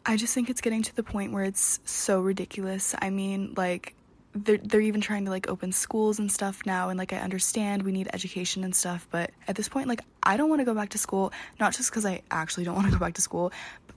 I 0.05 0.17
just 0.17 0.33
think 0.33 0.49
it's 0.49 0.61
getting 0.61 0.83
to 0.83 0.95
the 0.95 1.03
point 1.03 1.33
where 1.33 1.43
it's 1.43 1.79
so 1.85 2.19
ridiculous. 2.19 2.93
I 3.01 3.09
mean, 3.09 3.53
like 3.57 3.95
they're 4.33 4.57
they're 4.57 4.81
even 4.81 5.01
trying 5.01 5.25
to 5.25 5.31
like 5.31 5.49
open 5.49 5.71
schools 5.71 6.19
and 6.19 6.31
stuff 6.31 6.61
now 6.65 6.89
and 6.89 6.99
like 6.99 7.13
I 7.13 7.17
understand 7.17 7.83
we 7.83 7.91
need 7.91 8.09
education 8.13 8.63
and 8.63 8.75
stuff, 8.75 9.07
but 9.09 9.31
at 9.47 9.55
this 9.55 9.69
point 9.69 9.87
like 9.87 10.01
I 10.21 10.37
don't 10.37 10.49
want 10.49 10.59
to 10.59 10.65
go 10.65 10.73
back 10.73 10.89
to 10.89 10.97
school, 10.97 11.31
not 11.59 11.73
just 11.73 11.91
cuz 11.91 12.05
I 12.05 12.21
actually 12.29 12.65
don't 12.65 12.75
want 12.75 12.87
to 12.87 12.93
go 12.93 12.99
back 12.99 13.13
to 13.15 13.21
school, 13.21 13.51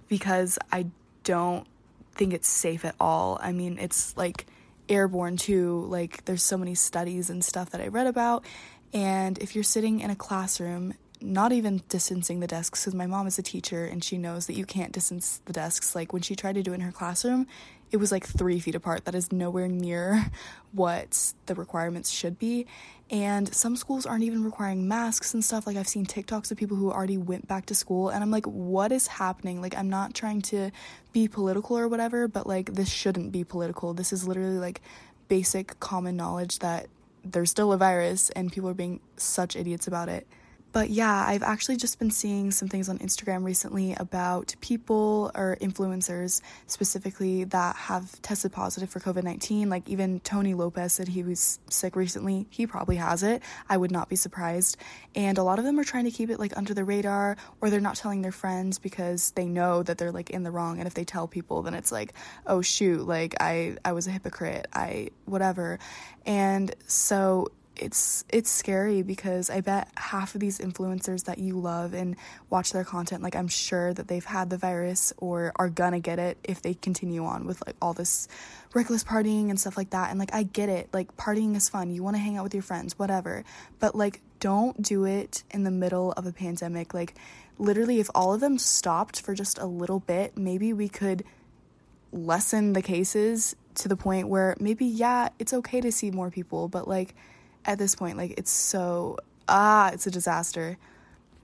because 0.09 0.59
I 0.73 0.87
don't 1.25 1.67
think 2.15 2.33
it's 2.33 2.49
safe 2.49 2.85
at 2.85 2.95
all. 2.99 3.39
I 3.43 3.53
mean, 3.53 3.79
it's 3.79 4.17
like 4.17 4.47
airborne 4.89 5.37
too. 5.37 5.87
Like 5.89 6.25
there's 6.25 6.43
so 6.43 6.57
many 6.57 6.75
studies 6.75 7.31
and 7.31 7.45
stuff 7.45 7.71
that 7.71 7.81
I 7.81 7.89
read 7.89 8.07
about 8.07 8.45
and 8.95 9.37
if 9.39 9.55
you're 9.55 9.65
sitting 9.65 10.01
in 10.01 10.11
a 10.11 10.17
classroom 10.17 10.95
not 11.21 11.53
even 11.53 11.83
distancing 11.89 12.41
the 12.41 12.47
desks 12.47 12.81
because 12.81 12.95
my 12.95 13.07
mom 13.07 13.27
is 13.27 13.39
a 13.39 13.43
teacher 13.43 13.85
and 13.85 14.03
she 14.03 14.19
knows 14.19 14.47
that 14.47 14.57
you 14.57 14.65
can't 14.65 14.93
distance 14.93 15.41
the 15.47 15.53
desks. 15.53 15.95
Like 15.95 16.13
when 16.13 16.23
she 16.23 16.37
tried 16.37 16.55
to 16.55 16.63
do 16.63 16.73
it 16.73 16.77
in 16.77 16.81
her 16.81 16.93
classroom, 16.93 17.47
it 17.91 17.97
was 17.97 18.13
like 18.13 18.27
three 18.27 18.61
feet 18.61 18.75
apart. 18.75 19.05
That 19.05 19.15
is 19.15 19.33
nowhere 19.33 19.69
near 19.69 20.27
what 20.73 21.33
the 21.47 21.55
requirements 21.55 22.11
should 22.11 22.39
be. 22.39 22.67
And 23.11 23.53
some 23.55 23.77
schools 23.77 24.05
aren't 24.05 24.25
even 24.25 24.45
requiring 24.45 24.87
masks 24.87 25.33
and 25.33 25.45
stuff. 25.45 25.67
Like 25.67 25.77
I've 25.77 25.89
seen 25.89 26.05
TikToks 26.05 26.51
of 26.51 26.59
people 26.59 26.77
who 26.77 26.91
already 26.91 27.17
went 27.17 27.49
back 27.49 27.67
to 27.67 27.75
school 27.75 28.11
and 28.11 28.23
I'm 28.23 28.31
like, 28.31 28.47
what 28.47 28.93
is 28.93 29.07
happening? 29.07 29.63
Like 29.63 29.77
I'm 29.77 29.89
not 29.89 30.15
trying 30.15 30.43
to 30.43 30.71
be 31.13 31.27
political 31.27 31.79
or 31.79 31.89
whatever, 31.89 32.29
but 32.29 32.47
like 32.47 32.75
this 32.75 32.91
shouldn't 32.91 33.33
be 33.33 33.45
political. 33.45 33.95
This 33.95 34.13
is 34.13 34.29
literally 34.29 34.59
like 34.59 34.83
basic 35.29 35.81
common 35.81 36.17
knowledge 36.17 36.59
that 36.59 36.89
there's 37.25 37.51
still 37.51 37.73
a 37.73 37.77
virus 37.77 38.31
and 38.31 38.53
people 38.53 38.69
are 38.69 38.75
being 38.75 39.01
such 39.17 39.57
idiots 39.57 39.87
about 39.87 40.09
it. 40.09 40.27
But 40.73 40.91
yeah, 40.91 41.25
I've 41.27 41.43
actually 41.43 41.77
just 41.77 41.99
been 41.99 42.11
seeing 42.11 42.51
some 42.51 42.69
things 42.69 42.89
on 42.89 42.99
Instagram 42.99 43.45
recently 43.45 43.95
about 43.95 44.55
people 44.61 45.31
or 45.35 45.57
influencers 45.61 46.43
specifically 46.67 47.45
that 47.45 47.75
have 47.77 48.21
tested 48.23 48.53
positive 48.53 48.91
for 48.91 49.01
COVID 49.01 49.23
19. 49.23 49.71
Like 49.71 49.89
even 49.89 50.21
Tony 50.21 50.55
Lopez 50.55 50.93
said 50.93 51.09
he 51.09 51.23
was 51.23 51.59
sick 51.71 51.97
recently. 51.97 52.47
He 52.51 52.67
probably 52.67 52.97
has 52.97 53.23
it. 53.23 53.43
I 53.69 53.77
would 53.77 53.91
not 53.91 54.09
be 54.09 54.17
surprised. 54.17 54.77
And 55.15 55.39
a 55.39 55.43
lot 55.43 55.59
of 55.59 55.65
them 55.65 55.79
are 55.81 55.85
trying 55.85 56.05
to 56.05 56.11
keep 56.11 56.29
it 56.29 56.39
like 56.39 56.57
under 56.57 56.75
the 56.75 56.85
radar 56.85 57.37
or 57.61 57.71
they're 57.71 57.81
not 57.81 57.97
telling 57.97 58.21
their 58.21 58.33
friends 58.33 58.79
because 58.79 59.31
they 59.33 59.47
know 59.47 59.83
that 59.83 59.97
they're 59.97 60.13
like 60.13 60.31
in 60.31 60.43
the 60.43 60.51
wrong. 60.51 60.79
And 60.79 60.87
if 60.87 60.95
they 60.95 61.05
tell 61.05 61.27
people, 61.27 61.63
then 61.63 61.75
it's 61.75 61.91
like, 61.91 62.13
oh 62.47 62.61
shoot, 62.61 63.07
like 63.07 63.35
I, 63.41 63.77
I 63.85 63.93
was 63.93 64.07
a 64.07 64.11
hypocrite. 64.11 64.67
I, 64.75 65.11
whatever. 65.25 65.79
And 66.27 66.75
so 66.87 67.49
it's 67.79 68.25
it's 68.29 68.51
scary 68.51 69.03
because 69.03 69.51
I 69.51 69.61
bet 69.61 69.89
half 69.97 70.35
of 70.35 70.41
these 70.41 70.59
influencers 70.59 71.25
that 71.25 71.39
you 71.39 71.59
love 71.59 71.95
and 71.95 72.17
watch 72.51 72.73
their 72.73 72.85
content 72.85 73.23
like 73.23 73.37
I'm 73.37 73.49
sure 73.49 73.95
that 73.95 74.09
they've 74.09 74.25
had 74.25 74.51
the 74.51 74.57
virus 74.57 75.13
or 75.19 75.53
are 75.57 75.69
gonna 75.69 76.01
get 76.01 76.19
it 76.19 76.39
if 76.45 76.63
they 76.63 76.75
continue 76.75 77.25
on 77.25 77.47
with 77.47 77.65
like 77.67 77.77
all 77.81 77.95
this 77.95 78.29
reckless 78.75 79.05
partying 79.05 79.51
and 79.51 79.59
stuff 79.59 79.77
like 79.77 79.91
that. 79.91 80.11
And 80.11 80.19
like 80.19 80.35
I 80.35 80.43
get 80.43 80.69
it. 80.69 80.89
Like 80.93 81.17
partying 81.17 81.57
is 81.57 81.69
fun. 81.69 81.91
You 81.91 82.03
want 82.03 82.17
to 82.17 82.23
hang 82.23 82.37
out 82.37 82.45
with 82.45 82.55
your 82.55 82.63
friends 82.63 82.99
whatever. 82.99 83.45
But 83.79 83.95
like 83.95 84.21
don't 84.41 84.81
do 84.81 85.05
it 85.05 85.43
in 85.51 85.65
the 85.65 85.71
middle 85.71 86.13
of 86.13 86.27
a 86.27 86.33
pandemic. 86.33 86.95
Like 86.95 87.15
literally 87.59 88.01
if 88.01 88.09
all 88.15 88.33
of 88.33 88.41
them 88.41 88.59
stopped 88.59 89.21
for 89.21 89.35
just 89.35 89.59
a 89.59 89.67
little 89.67 90.01
bit 90.01 90.37
maybe 90.37 90.73
we 90.73 90.89
could 90.89 91.25
lessen 92.13 92.73
the 92.73 92.83
cases 92.83 93.55
to 93.75 93.89
the 93.89 93.97
point 93.97 94.29
where 94.29 94.57
maybe 94.59 94.87
yeah 94.87 95.29
it's 95.39 95.53
okay 95.53 95.81
to 95.81 95.93
see 95.93 96.11
more 96.11 96.31
people 96.31 96.69
but 96.69 96.89
like 96.89 97.15
at 97.69 97.79
this 97.79 97.95
point, 97.95 98.17
like 98.17 98.35
it's 98.37 98.51
so 98.51 99.19
ah, 99.49 99.91
it's 99.93 100.07
a 100.07 100.11
disaster. 100.11 100.79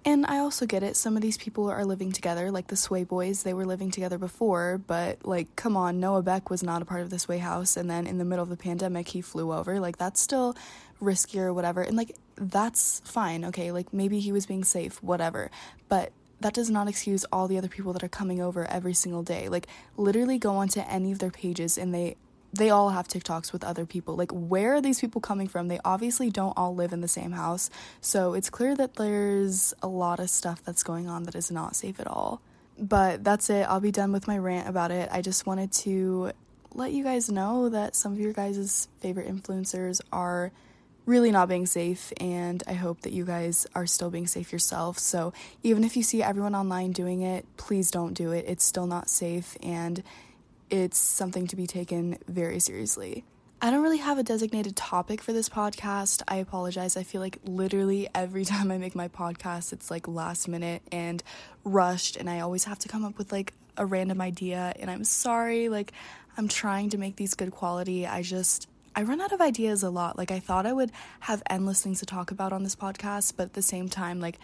And 0.07 0.27
I 0.27 0.39
also 0.39 0.67
get 0.67 0.83
it. 0.83 0.97
Some 0.97 1.17
of 1.17 1.23
these 1.23 1.39
people 1.39 1.71
are 1.71 1.85
living 1.85 2.13
together, 2.13 2.51
like 2.51 2.67
the 2.67 2.77
Sway 2.77 3.05
Boys. 3.05 3.43
They 3.43 3.55
were 3.55 3.65
living 3.65 3.91
together 3.91 4.19
before, 4.19 4.79
but 4.87 5.25
like, 5.25 5.57
come 5.57 5.79
on, 5.79 5.99
Noah 5.99 6.23
Beck 6.23 6.51
was 6.51 6.63
not 6.63 6.83
a 6.83 6.85
part 6.85 7.01
of 7.01 7.09
the 7.09 7.19
Sway 7.19 7.39
house. 7.39 7.79
And 7.79 7.89
then 7.89 8.07
in 8.07 8.19
the 8.19 8.25
middle 8.25 8.43
of 8.43 8.51
the 8.51 8.57
pandemic, 8.57 9.09
he 9.09 9.23
flew 9.23 9.51
over. 9.51 9.81
Like, 9.81 9.97
that's 9.97 10.21
still 10.21 10.57
riskier, 11.01 11.45
or 11.45 11.55
whatever. 11.55 11.81
And 11.81 11.97
like, 11.97 12.15
that's 12.37 13.01
fine. 13.07 13.47
Okay. 13.47 13.73
Like, 13.73 13.95
maybe 13.95 14.21
he 14.21 14.31
was 14.31 14.45
being 14.45 14.65
safe, 14.65 15.03
whatever. 15.03 15.51
But 15.89 16.13
that 16.41 16.53
does 16.53 16.69
not 16.69 16.87
excuse 16.87 17.25
all 17.33 17.49
the 17.49 17.57
other 17.57 17.69
people 17.69 17.95
that 17.95 18.05
are 18.05 18.09
coming 18.09 18.43
over 18.43 18.67
every 18.67 18.93
single 18.93 19.23
day. 19.23 19.49
Like, 19.49 19.69
literally 19.97 20.37
go 20.37 20.57
onto 20.57 20.81
any 20.81 21.13
of 21.13 21.19
their 21.19 21.31
pages 21.31 21.79
and 21.79 21.95
they 21.95 22.17
they 22.55 22.71
all 22.71 22.91
have 22.91 23.09
TikToks 23.09 23.53
with 23.53 23.65
other 23.65 23.85
people. 23.87 24.17
Like, 24.17 24.31
where 24.33 24.75
are 24.75 24.81
these 24.81 25.01
people 25.01 25.21
coming 25.21 25.49
from? 25.49 25.69
They 25.69 25.81
obviously 25.85 26.31
don't 26.31 26.57
all 26.57 26.75
live 26.75 26.93
in 26.93 27.01
the 27.01 27.09
same 27.09 27.33
house. 27.33 27.71
So 28.01 28.35
it's 28.35 28.51
clear 28.51 28.75
that 28.77 28.95
there's 28.95 29.75
a 29.83 29.89
lot 29.89 30.21
of 30.21 30.31
stuff 30.31 30.63
that's 30.65 30.83
going 30.83 31.09
on 31.09 31.25
that 31.25 31.35
is 31.35 31.51
not 31.51 31.77
safe 31.77 31.99
at 31.99 32.07
all. 32.07 32.41
But 32.79 33.25
that's 33.25 33.51
it. 33.51 33.63
I'll 33.69 33.81
be 33.81 33.93
done 33.93 34.13
with 34.13 34.27
my 34.27 34.39
rant 34.39 34.69
about 34.69 34.91
it. 34.91 35.09
I 35.13 35.21
just 35.21 35.47
wanted 35.47 35.73
to 35.73 36.33
let 36.73 36.93
you 36.93 37.05
guys 37.05 37.31
know 37.31 37.69
that 37.69 37.95
some 37.95 38.13
of 38.13 38.19
your 38.19 38.33
guys' 38.33 38.89
favorite 39.01 39.29
influencers 39.29 40.01
are 40.13 40.51
really 41.07 41.31
not 41.31 41.49
being 41.49 41.67
safe 41.67 42.13
and 42.19 42.63
I 42.67 42.73
hope 42.73 43.03
that 43.03 43.13
you 43.13 43.25
guys 43.25 43.67
are 43.75 43.87
still 43.87 44.11
being 44.11 44.27
safe 44.27 44.53
yourself. 44.53 44.99
So 44.99 45.33
even 45.63 45.85
if 45.85 45.97
you 45.97 46.03
see 46.03 46.23
everyone 46.23 46.55
online 46.55 46.93
doing 46.93 47.23
it, 47.23 47.45
please 47.57 47.91
don't 47.91 48.15
do 48.15 48.33
it. 48.33 48.47
It's 48.49 48.65
still 48.65 48.87
not 48.87 49.11
safe 49.11 49.57
and 49.63 50.03
it's 50.75 50.99
something 50.99 51.47
to 51.47 51.55
be 51.55 51.69
taken 51.69 52.19
very 52.27 52.59
seriously. 52.59 53.23
I 53.63 53.71
don't 53.71 53.83
really 53.83 53.99
have 53.99 54.19
a 54.19 54.25
designated 54.25 54.75
topic 54.75 55.23
for 55.23 55.33
this 55.33 55.49
podcast. 55.49 56.21
I 56.27 56.37
apologize. 56.37 56.97
I 56.97 57.05
feel 57.05 57.21
like 57.21 57.39
literally 57.45 58.09
every 58.13 58.45
time 58.53 58.73
I 58.73 58.79
make 58.79 58.97
my 58.97 59.07
podcast, 59.07 59.73
it's 59.73 59.89
like 59.89 60.09
last 60.09 60.49
minute 60.49 60.83
and 60.91 61.23
rushed, 61.63 62.17
and 62.17 62.29
I 62.29 62.41
always 62.41 62.65
have 62.65 62.81
to 62.81 62.89
come 62.89 63.05
up 63.05 63.19
with 63.19 63.31
like 63.31 63.55
a 63.77 63.87
random 63.87 64.21
idea. 64.21 64.75
And 64.81 64.91
I'm 64.91 65.05
sorry, 65.05 65.69
like, 65.69 65.93
I'm 66.37 66.49
trying 66.49 66.91
to 66.91 66.99
make 66.99 67.15
these 67.15 67.35
good 67.35 67.53
quality. 67.53 68.05
I 68.05 68.23
just, 68.23 68.69
I 68.97 69.05
run 69.05 69.21
out 69.21 69.31
of 69.31 69.41
ideas 69.41 69.85
a 69.85 69.91
lot. 69.91 70.19
Like, 70.19 70.33
I 70.33 70.41
thought 70.41 70.67
I 70.67 70.73
would 70.73 70.91
have 71.21 71.41
endless 71.49 71.83
things 71.83 72.01
to 72.01 72.07
talk 72.07 72.33
about 72.33 72.53
on 72.53 72.65
this 72.65 72.75
podcast, 72.75 73.35
but 73.37 73.45
at 73.45 73.53
the 73.53 73.63
same 73.63 73.89
time, 73.89 74.19
like, 74.19 74.41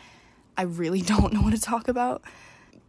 I 0.56 0.62
really 0.62 1.02
don't 1.12 1.32
know 1.32 1.40
what 1.40 1.54
to 1.54 1.60
talk 1.60 1.88
about. 1.88 2.22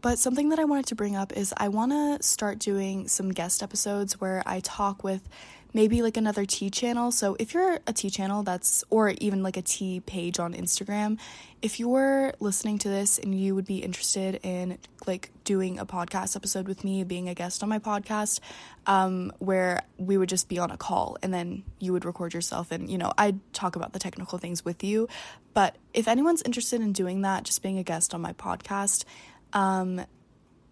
But 0.02 0.18
something 0.18 0.50
that 0.50 0.60
I 0.60 0.66
wanted 0.66 0.88
to 0.88 0.96
bring 0.96 1.16
up 1.16 1.32
is 1.38 1.54
I 1.58 1.68
want 1.68 1.92
to 1.92 2.24
start 2.26 2.58
doing 2.58 3.08
some 3.08 3.32
guest 3.32 3.62
episodes 3.62 4.20
where 4.20 4.42
I 4.46 4.60
talk 4.62 5.04
with 5.04 5.28
maybe 5.74 6.02
like 6.02 6.18
another 6.18 6.46
tea 6.46 6.70
channel. 6.70 7.12
So 7.12 7.38
if 7.40 7.54
you're 7.54 7.80
a 7.88 7.94
tea 7.94 8.10
channel 8.10 8.44
that's, 8.44 8.84
or 8.90 9.10
even 9.20 9.44
like 9.44 9.58
a 9.58 9.62
tea 9.62 10.02
page 10.02 10.40
on 10.40 10.54
Instagram, 10.54 11.18
if 11.62 11.80
you're 11.80 12.34
listening 12.40 12.78
to 12.80 12.90
this 12.90 13.20
and 13.20 13.34
you 13.34 13.56
would 13.56 13.66
be 13.66 13.78
interested 13.78 14.40
in 14.44 14.78
like 15.08 15.32
doing 15.44 15.80
a 15.80 15.86
podcast 15.86 16.36
episode 16.36 16.68
with 16.68 16.84
me, 16.84 17.04
being 17.04 17.30
a 17.30 17.34
guest 17.34 17.64
on 17.64 17.70
my 17.70 17.80
podcast, 17.80 18.40
um, 18.88 19.32
where 19.40 19.84
we 19.98 20.18
would 20.18 20.30
just 20.30 20.50
be 20.50 20.60
on 20.60 20.72
a 20.72 20.78
call 20.78 21.18
and 21.22 21.34
then 21.34 21.64
you 21.80 21.94
would 21.94 22.06
record 22.06 22.34
yourself 22.34 22.72
and, 22.72 22.90
you 22.90 22.98
know, 22.98 23.14
I'd 23.18 23.40
talk 23.54 23.76
about 23.76 23.94
the 23.94 24.00
technical 24.00 24.40
things 24.40 24.66
with 24.66 24.84
you. 24.84 25.08
But 25.54 25.76
if 25.94 26.08
anyone's 26.08 26.42
interested 26.42 26.82
in 26.82 26.92
doing 26.92 27.22
that, 27.22 27.44
just 27.44 27.62
being 27.62 27.78
a 27.78 27.84
guest 27.84 28.14
on 28.14 28.22
my 28.22 28.34
podcast, 28.34 29.06
um, 29.54 30.02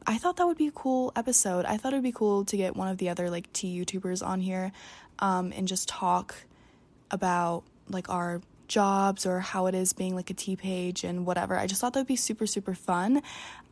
I 0.06 0.18
thought 0.18 0.38
that 0.38 0.48
would 0.48 0.58
be 0.58 0.68
a 0.68 0.72
cool 0.72 1.12
episode. 1.16 1.66
I 1.66 1.78
thought 1.78 1.94
it 1.94 1.98
would 1.98 2.04
be 2.04 2.12
cool 2.12 2.46
to 2.46 2.58
get 2.58 2.76
one 2.76 2.88
of 2.88 2.98
the 2.98 3.10
other 3.10 3.30
like 3.30 3.52
tea 3.54 3.80
YouTubers 3.80 4.26
on 4.26 4.42
here 4.42 4.72
um, 5.20 5.54
and 5.56 5.68
just 5.68 5.88
talk 5.88 6.36
about 7.12 7.64
like 7.90 8.10
our 8.10 8.42
jobs 8.68 9.26
or 9.26 9.40
how 9.40 9.66
it 9.66 9.76
is 9.76 9.94
being 9.94 10.16
like 10.16 10.30
a 10.30 10.34
tea 10.34 10.56
page 10.56 11.04
and 11.04 11.26
whatever. 11.26 11.58
I 11.58 11.68
just 11.68 11.82
thought 11.82 11.94
that 11.94 12.00
would 12.00 12.08
be 12.08 12.16
super, 12.16 12.48
super 12.48 12.74
fun. 12.74 13.22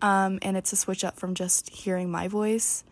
Um, 0.02 0.40
and 0.42 0.58
it's 0.58 0.74
a 0.74 0.76
switch 0.76 1.04
up 1.04 1.18
from 1.18 1.36
just 1.36 1.70
hearing 1.70 2.12
my 2.12 2.28
voice. 2.28 2.84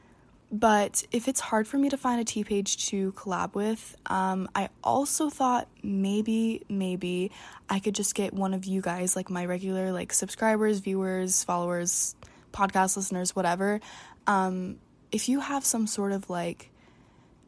But 0.58 1.04
if 1.12 1.28
it's 1.28 1.42
hard 1.42 1.68
for 1.68 1.78
me 1.78 1.90
to 1.90 1.98
find 1.98 2.22
a 2.22 2.24
tea 2.24 2.46
page 2.46 2.88
to 2.88 3.12
collab 3.12 3.56
with, 3.56 3.98
um, 4.06 4.48
I 4.56 4.70
also 4.86 5.30
thought 5.30 5.68
maybe, 5.84 6.64
maybe 6.70 7.32
I 7.70 7.80
could 7.80 7.94
just 7.94 8.16
get 8.16 8.32
one 8.34 8.54
of 8.54 8.64
you 8.64 8.80
guys, 8.80 9.18
like 9.18 9.30
my 9.30 9.46
regular 9.46 9.92
like 9.92 10.14
subscribers, 10.14 10.80
viewers, 10.80 11.44
followers, 11.44 12.16
podcast 12.54 12.96
listeners, 12.96 13.36
whatever, 13.36 13.82
um, 14.28 14.78
if 15.12 15.28
you 15.28 15.42
have 15.42 15.66
some 15.66 15.88
sort 15.88 16.14
of 16.14 16.30
like 16.30 16.72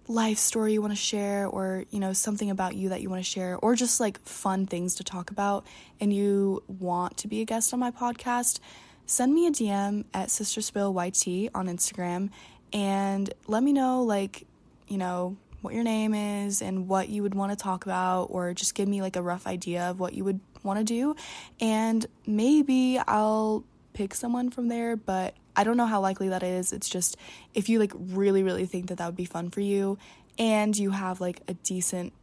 life 0.10 0.38
story 0.38 0.74
you 0.74 0.82
want 0.82 0.92
to 0.92 1.00
share 1.00 1.48
or 1.48 1.84
you 1.90 2.00
know 2.00 2.14
something 2.14 2.50
about 2.50 2.76
you 2.76 2.90
that 2.90 3.02
you 3.02 3.10
want 3.10 3.24
to 3.24 3.30
share 3.30 3.58
or 3.58 3.76
just 3.76 4.00
like 4.00 4.18
fun 4.22 4.66
things 4.66 4.96
to 4.96 5.04
talk 5.04 5.32
about 5.32 5.66
and 6.00 6.14
you 6.14 6.64
want 6.68 7.18
to 7.18 7.28
be 7.28 7.42
a 7.42 7.46
guest 7.46 7.74
on 7.74 7.80
my 7.80 7.92
podcast 7.92 8.62
send 9.06 9.34
me 9.34 9.48
a 9.48 9.52
dm 9.52 10.06
at 10.14 10.30
sisterspillyt 10.30 11.50
on 11.54 11.68
instagram 11.68 12.30
and 12.77 13.34
let 13.48 13.63
me 13.63 13.74
know 13.74 14.03
like 14.03 14.46
you 14.88 14.98
know 14.98 15.36
what 15.62 15.74
your 15.74 15.84
name 15.84 16.13
is 16.13 16.62
and 16.62 16.88
what 16.88 17.10
you 17.10 17.24
would 17.24 17.34
want 17.34 17.51
to 17.51 17.55
talk 17.55 17.86
about 17.86 18.25
or 18.25 18.53
just 18.53 18.75
give 18.75 18.88
me 18.88 19.01
like 19.01 19.15
a 19.15 19.22
rough 19.22 19.48
idea 19.48 19.89
of 19.89 20.00
what 20.00 20.13
you 20.13 20.24
would 20.24 20.39
want 20.63 20.77
to 20.77 20.86
do 20.86 21.15
and 21.60 22.05
maybe 22.25 23.00
i'll 23.07 23.63
pick 23.98 24.13
someone 24.13 24.51
from 24.51 24.67
there, 24.67 24.96
but 24.96 25.34
I 25.55 25.63
don't 25.63 25.75
know 25.75 25.88
how 25.88 26.00
likely 26.00 26.29
that 26.29 26.43
is. 26.43 26.72
It's 26.72 26.88
just 26.88 27.17
if 27.55 27.67
you 27.67 27.79
like 27.79 27.91
really, 27.96 28.43
really 28.43 28.67
think 28.67 28.88
that 28.88 29.00
that 29.00 29.07
would 29.07 29.15
be 29.15 29.25
fun 29.25 29.50
for 29.50 29.60
you 29.60 29.98
and 30.38 30.77
you 30.77 30.91
have 30.91 31.19
like 31.19 31.41
a 31.48 31.55
decent 31.55 32.13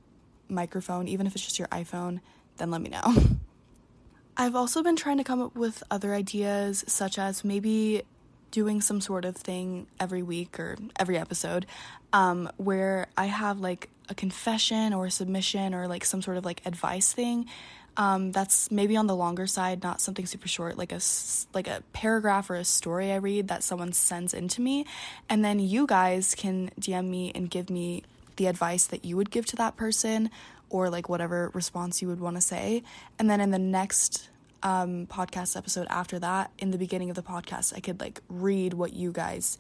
microphone, 0.49 1.09
even 1.09 1.27
if 1.27 1.35
it's 1.35 1.45
just 1.45 1.59
your 1.59 1.67
iPhone, 1.69 2.21
then 2.59 2.71
let 2.71 2.81
me 2.81 2.91
know. 2.91 3.03
I've 4.37 4.55
also 4.55 4.85
been 4.85 4.97
trying 4.97 5.19
to 5.19 5.25
come 5.25 5.43
up 5.43 5.57
with 5.57 5.83
other 5.91 6.15
ideas, 6.15 6.85
such 6.87 7.19
as 7.19 7.45
maybe 7.45 8.03
doing 8.55 8.81
some 8.81 9.01
sort 9.01 9.25
of 9.25 9.37
thing 9.37 9.85
every 9.99 10.23
week 10.23 10.61
or 10.61 10.77
every 10.97 11.19
episode 11.19 11.67
um, 12.13 12.49
where 12.57 13.09
I 13.19 13.27
have 13.27 13.59
like 13.59 13.91
a 14.09 14.15
confession 14.15 14.95
or 14.95 15.07
a 15.07 15.11
submission 15.11 15.75
or 15.75 15.89
like 15.89 16.05
some 16.05 16.23
sort 16.23 16.37
of 16.37 16.45
like 16.45 16.63
advice 16.65 17.13
thing 17.13 17.47
um, 17.97 18.31
that's 18.31 18.71
maybe 18.71 18.97
on 18.97 19.09
the 19.09 19.17
longer 19.17 19.49
side, 19.49 19.83
not 19.83 20.01
something 20.01 20.25
super 20.25 20.47
short, 20.47 20.79
like 20.79 20.93
a 20.93 21.01
like 21.53 21.67
a 21.67 21.83
paragraph 21.93 22.49
or 22.49 22.55
a 22.57 22.65
story 22.65 23.13
I 23.13 23.17
read 23.17 23.49
that 23.49 23.63
someone 23.63 23.93
sends 23.93 24.35
into 24.35 24.61
me, 24.61 24.87
and 25.29 25.45
then 25.45 25.59
you 25.61 25.87
guys 25.87 26.35
can 26.35 26.71
DM 26.81 27.09
me 27.09 27.33
and 27.35 27.49
give 27.51 27.71
me 27.71 28.03
the 28.37 28.47
advice 28.47 28.87
that 28.87 29.05
you 29.05 29.17
would 29.17 29.31
give 29.31 29.47
to 29.47 29.57
that 29.57 29.77
person, 29.77 30.31
or 30.71 30.91
like 30.91 31.09
whatever 31.09 31.51
response 31.55 32.03
you 32.03 32.09
would 32.09 32.21
want 32.21 32.37
to 32.37 32.41
say, 32.41 32.83
and 33.19 33.31
then 33.31 33.41
in 33.41 33.53
the 33.53 33.61
next 33.61 34.29
um, 34.65 35.07
podcast 35.07 35.57
episode 35.57 35.87
after 35.91 36.19
that, 36.19 36.51
in 36.59 36.71
the 36.71 36.79
beginning 36.79 37.11
of 37.11 37.17
the 37.17 37.23
podcast, 37.23 37.77
I 37.77 37.81
could 37.81 38.01
like 38.01 38.21
read 38.29 38.75
what 38.75 38.93
you 38.93 39.13
guys 39.13 39.59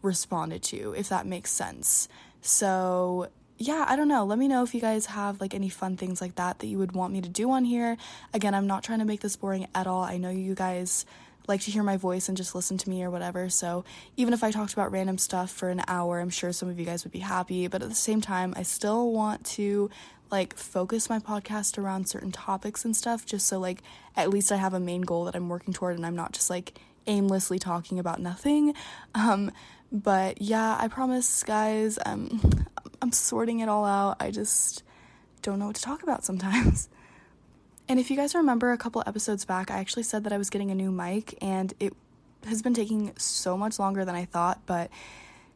responded 0.00 0.62
to, 0.64 0.94
if 0.96 1.08
that 1.10 1.26
makes 1.26 1.50
sense. 1.50 2.08
So 2.40 3.28
yeah, 3.58 3.84
I 3.88 3.96
don't 3.96 4.08
know. 4.08 4.24
Let 4.24 4.38
me 4.38 4.48
know 4.48 4.62
if 4.62 4.74
you 4.74 4.80
guys 4.80 5.06
have 5.06 5.40
like 5.40 5.54
any 5.54 5.68
fun 5.68 5.96
things 5.96 6.20
like 6.20 6.36
that 6.36 6.60
that 6.60 6.66
you 6.66 6.78
would 6.78 6.92
want 6.92 7.12
me 7.12 7.20
to 7.20 7.28
do 7.28 7.50
on 7.50 7.64
here. 7.64 7.96
Again, 8.32 8.54
I'm 8.54 8.66
not 8.66 8.82
trying 8.82 8.98
to 9.00 9.04
make 9.04 9.20
this 9.20 9.36
boring 9.36 9.66
at 9.74 9.86
all. 9.86 10.02
I 10.02 10.16
know 10.16 10.30
you 10.30 10.54
guys 10.54 11.04
like 11.46 11.60
to 11.62 11.70
hear 11.70 11.82
my 11.82 11.96
voice 11.96 12.28
and 12.28 12.36
just 12.36 12.54
listen 12.54 12.78
to 12.78 12.88
me 12.88 13.04
or 13.04 13.10
whatever. 13.10 13.48
So, 13.50 13.84
even 14.16 14.32
if 14.34 14.42
I 14.42 14.50
talked 14.50 14.72
about 14.72 14.90
random 14.92 15.18
stuff 15.18 15.50
for 15.50 15.68
an 15.68 15.82
hour, 15.86 16.20
I'm 16.20 16.30
sure 16.30 16.52
some 16.52 16.68
of 16.68 16.78
you 16.78 16.86
guys 16.86 17.04
would 17.04 17.12
be 17.12 17.18
happy, 17.18 17.68
but 17.68 17.82
at 17.82 17.88
the 17.88 17.94
same 17.94 18.20
time, 18.20 18.54
I 18.56 18.62
still 18.62 19.12
want 19.12 19.44
to 19.46 19.90
like 20.34 20.56
focus 20.56 21.08
my 21.08 21.20
podcast 21.20 21.78
around 21.78 22.08
certain 22.08 22.32
topics 22.32 22.84
and 22.84 22.96
stuff 22.96 23.24
just 23.24 23.46
so 23.46 23.60
like 23.60 23.82
at 24.16 24.30
least 24.30 24.50
I 24.50 24.56
have 24.56 24.74
a 24.74 24.80
main 24.80 25.02
goal 25.02 25.26
that 25.26 25.36
I'm 25.36 25.48
working 25.48 25.72
toward 25.72 25.94
and 25.96 26.04
I'm 26.04 26.16
not 26.16 26.32
just 26.32 26.50
like 26.50 26.76
aimlessly 27.06 27.60
talking 27.60 28.00
about 28.00 28.20
nothing. 28.20 28.74
Um 29.14 29.52
but 29.92 30.42
yeah, 30.42 30.76
I 30.80 30.88
promise 30.88 31.44
guys, 31.44 32.00
um 32.04 32.66
I'm 33.00 33.12
sorting 33.12 33.60
it 33.60 33.68
all 33.68 33.84
out. 33.84 34.16
I 34.18 34.32
just 34.32 34.82
don't 35.42 35.60
know 35.60 35.66
what 35.66 35.76
to 35.76 35.82
talk 35.82 36.02
about 36.02 36.24
sometimes. 36.24 36.88
And 37.86 38.00
if 38.00 38.10
you 38.10 38.16
guys 38.16 38.34
remember 38.34 38.72
a 38.72 38.78
couple 38.78 39.02
episodes 39.06 39.44
back, 39.44 39.70
I 39.70 39.76
actually 39.76 40.04
said 40.04 40.24
that 40.24 40.32
I 40.32 40.38
was 40.38 40.48
getting 40.48 40.70
a 40.70 40.74
new 40.74 40.90
mic 40.90 41.36
and 41.42 41.74
it 41.78 41.92
has 42.46 42.62
been 42.62 42.72
taking 42.72 43.12
so 43.18 43.58
much 43.58 43.78
longer 43.78 44.06
than 44.06 44.14
I 44.14 44.24
thought, 44.24 44.62
but 44.64 44.88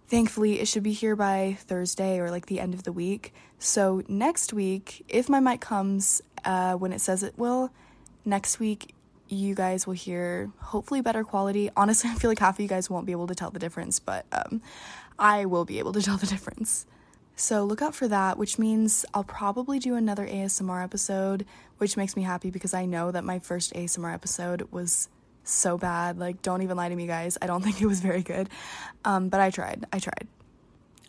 thankfully 0.09 0.61
it 0.61 0.69
should 0.69 0.83
be 0.83 0.93
here 0.93 1.15
by 1.15 1.57
Thursday 1.61 2.19
or 2.19 2.31
like 2.31 2.47
the 2.47 2.61
end 2.61 2.75
of 2.75 2.83
the 2.83 2.93
week. 2.93 3.33
So 3.59 4.03
next 4.09 4.53
week, 4.53 5.05
if 5.09 5.29
my 5.29 5.41
mic 5.41 5.61
comes 5.61 6.23
uh, 6.45 6.75
when 6.75 6.93
it 6.93 7.01
says 7.01 7.23
it 7.23 7.39
will, 7.39 7.71
next 8.25 8.59
week 8.59 8.95
you 9.29 9.55
guys 9.55 9.87
will 9.87 9.95
hear 9.95 10.51
hopefully 10.59 11.01
better 11.03 11.25
quality. 11.25 11.71
Honestly, 11.77 12.11
I 12.11 12.15
feel 12.15 12.31
like 12.31 12.39
half 12.39 12.57
of 12.57 12.61
you 12.61 12.69
guys 12.69 12.89
won't 12.89 13.07
be 13.07 13.13
able 13.13 13.27
to 13.27 13.35
tell 13.35 13.51
the 13.51 13.59
difference, 13.59 14.01
but 14.01 14.25
um, 14.33 14.63
I 15.19 15.45
will 15.45 15.65
be 15.65 15.79
able 15.79 15.93
to 15.93 16.03
tell 16.03 16.17
the 16.17 16.27
difference. 16.27 16.87
So 17.37 17.63
look 17.65 17.83
out 17.83 17.95
for 17.95 18.09
that, 18.09 18.37
which 18.37 18.59
means 18.59 19.05
I'll 19.15 19.23
probably 19.23 19.79
do 19.79 19.95
another 19.95 20.27
ASMR 20.27 20.83
episode, 20.83 21.47
which 21.77 21.97
makes 21.97 22.17
me 22.17 22.23
happy 22.23 22.51
because 22.51 22.75
I 22.75 22.85
know 22.85 23.13
that 23.13 23.23
my 23.23 23.39
first 23.39 23.75
ASMR 23.75 24.13
episode 24.13 24.67
was 24.73 25.09
so 25.51 25.79
bad. 25.79 26.19
Like, 26.19 26.43
don't 26.43 26.63
even 26.63 26.77
lie 26.77 26.89
to 26.89 26.97
me, 26.97 27.07
guys. 27.07 27.39
I 27.41 27.47
don't 27.47 27.63
think 27.65 27.81
it 27.81 27.87
was 27.87 28.01
very 28.01 28.23
good. 28.23 28.49
Um, 29.05 29.29
but 29.29 29.41
I 29.41 29.51
tried. 29.51 29.87
I 29.93 29.99
tried. 29.99 30.29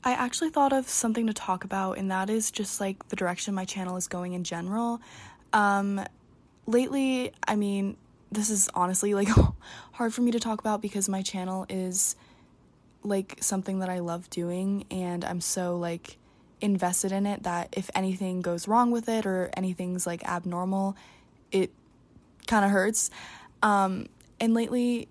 I 0.04 0.14
actually 0.14 0.50
thought 0.50 0.72
of 0.72 0.88
something 0.88 1.28
to 1.28 1.34
talk 1.34 1.66
about, 1.66 1.98
and 1.98 2.10
that 2.12 2.30
is 2.30 2.52
just 2.52 2.80
like 2.80 3.10
the 3.10 3.16
direction 3.16 3.54
my 3.54 3.66
channel 3.66 3.98
is 3.98 4.08
going 4.08 4.34
in 4.34 4.46
general. 4.46 5.02
Um, 5.52 6.02
lately, 6.66 7.34
I 7.48 7.56
mean, 7.56 7.98
this 8.32 8.50
is 8.50 8.70
honestly 8.74 9.14
like 9.14 9.28
hard 9.94 10.14
for 10.14 10.22
me 10.22 10.32
to 10.32 10.40
talk 10.40 10.60
about 10.60 10.82
because 10.82 11.10
my 11.10 11.22
channel 11.22 11.66
is 11.68 12.16
like 13.04 13.38
something 13.42 13.80
that 13.80 13.90
I 13.90 14.00
love 14.00 14.30
doing 14.30 14.86
and 14.92 15.24
I'm 15.24 15.42
so 15.42 15.78
like 15.78 16.18
invested 16.62 17.12
in 17.12 17.26
it 17.26 17.44
that 17.44 17.70
if 17.72 17.90
anything 17.96 18.42
goes 18.42 18.68
wrong 18.68 18.92
with 18.92 19.08
it 19.08 19.26
or 19.26 19.50
anything's 19.56 20.06
like 20.06 20.24
abnormal, 20.24 20.96
it 21.52 21.72
kind 22.48 22.66
of 22.66 22.72
hurts. 22.72 23.10
Um, 23.64 24.08
and 24.40 24.54
lately, 24.54 25.08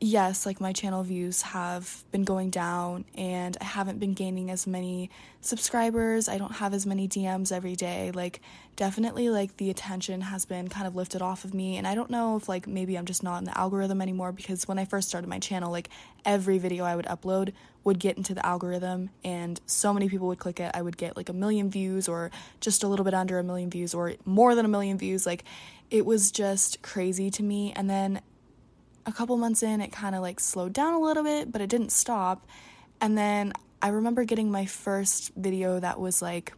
yes, 0.00 0.46
like 0.46 0.60
my 0.60 0.72
channel 0.72 1.02
views 1.02 1.42
have 1.42 2.04
been 2.10 2.24
going 2.24 2.48
down 2.50 3.04
and 3.14 3.56
I 3.60 3.64
haven't 3.64 4.00
been 4.00 4.14
gaining 4.14 4.50
as 4.50 4.66
many 4.66 5.10
subscribers. 5.42 6.28
I 6.28 6.38
don't 6.38 6.52
have 6.52 6.72
as 6.72 6.86
many 6.86 7.06
DMs 7.06 7.52
every 7.52 7.76
day. 7.76 8.10
Like, 8.12 8.40
definitely, 8.76 9.28
like 9.28 9.58
the 9.58 9.68
attention 9.68 10.22
has 10.22 10.46
been 10.46 10.68
kind 10.68 10.86
of 10.86 10.96
lifted 10.96 11.20
off 11.20 11.44
of 11.44 11.52
me. 11.52 11.76
And 11.76 11.86
I 11.86 11.94
don't 11.94 12.10
know 12.10 12.36
if 12.36 12.48
like 12.48 12.66
maybe 12.66 12.96
I'm 12.96 13.04
just 13.04 13.22
not 13.22 13.38
in 13.38 13.44
the 13.44 13.56
algorithm 13.56 14.00
anymore 14.00 14.32
because 14.32 14.66
when 14.66 14.78
I 14.78 14.86
first 14.86 15.08
started 15.08 15.28
my 15.28 15.38
channel, 15.38 15.70
like 15.70 15.90
every 16.24 16.58
video 16.58 16.84
I 16.84 16.96
would 16.96 17.06
upload 17.06 17.52
would 17.84 17.98
get 17.98 18.16
into 18.16 18.34
the 18.34 18.44
algorithm 18.44 19.08
and 19.24 19.58
so 19.64 19.92
many 19.94 20.08
people 20.08 20.28
would 20.28 20.38
click 20.38 20.60
it. 20.60 20.70
I 20.74 20.82
would 20.82 20.96
get 20.96 21.16
like 21.16 21.28
a 21.28 21.32
million 21.32 21.70
views 21.70 22.08
or 22.08 22.30
just 22.60 22.82
a 22.82 22.88
little 22.88 23.04
bit 23.04 23.14
under 23.14 23.38
a 23.38 23.42
million 23.42 23.70
views 23.70 23.94
or 23.94 24.14
more 24.24 24.54
than 24.54 24.64
a 24.64 24.68
million 24.68 24.98
views. 24.98 25.26
Like, 25.26 25.44
it 25.90 26.06
was 26.06 26.30
just 26.30 26.82
crazy 26.82 27.30
to 27.32 27.42
me. 27.42 27.72
And 27.74 27.90
then 27.90 28.20
a 29.06 29.12
couple 29.12 29.36
months 29.36 29.62
in, 29.62 29.80
it 29.80 29.92
kind 29.92 30.14
of 30.14 30.22
like 30.22 30.40
slowed 30.40 30.72
down 30.72 30.94
a 30.94 31.00
little 31.00 31.24
bit, 31.24 31.50
but 31.50 31.60
it 31.60 31.68
didn't 31.68 31.90
stop. 31.92 32.46
And 33.00 33.16
then 33.16 33.52
I 33.82 33.88
remember 33.88 34.24
getting 34.24 34.50
my 34.50 34.66
first 34.66 35.32
video 35.36 35.80
that 35.80 35.98
was 35.98 36.22
like 36.22 36.52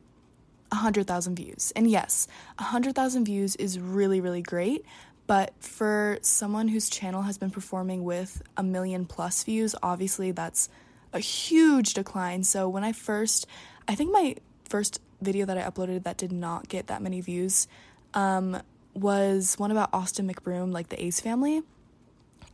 100,000 0.68 1.36
views. 1.36 1.72
And 1.76 1.90
yes, 1.90 2.28
100,000 2.58 3.24
views 3.24 3.56
is 3.56 3.78
really, 3.78 4.20
really 4.20 4.42
great. 4.42 4.84
But 5.26 5.54
for 5.60 6.18
someone 6.22 6.68
whose 6.68 6.90
channel 6.90 7.22
has 7.22 7.38
been 7.38 7.50
performing 7.50 8.04
with 8.04 8.42
a 8.56 8.62
million 8.62 9.06
plus 9.06 9.44
views, 9.44 9.74
obviously 9.82 10.32
that's 10.32 10.68
a 11.12 11.20
huge 11.20 11.94
decline. 11.94 12.42
So 12.42 12.68
when 12.68 12.84
I 12.84 12.92
first, 12.92 13.46
I 13.86 13.94
think 13.94 14.12
my 14.12 14.36
first 14.68 15.00
video 15.20 15.46
that 15.46 15.56
I 15.56 15.62
uploaded 15.62 16.02
that 16.02 16.18
did 16.18 16.32
not 16.32 16.68
get 16.68 16.88
that 16.88 17.00
many 17.00 17.20
views 17.20 17.68
um, 18.14 18.60
was 18.94 19.54
one 19.58 19.70
about 19.70 19.90
Austin 19.92 20.32
McBroom, 20.32 20.72
like 20.72 20.88
the 20.88 21.02
Ace 21.02 21.20
family. 21.20 21.62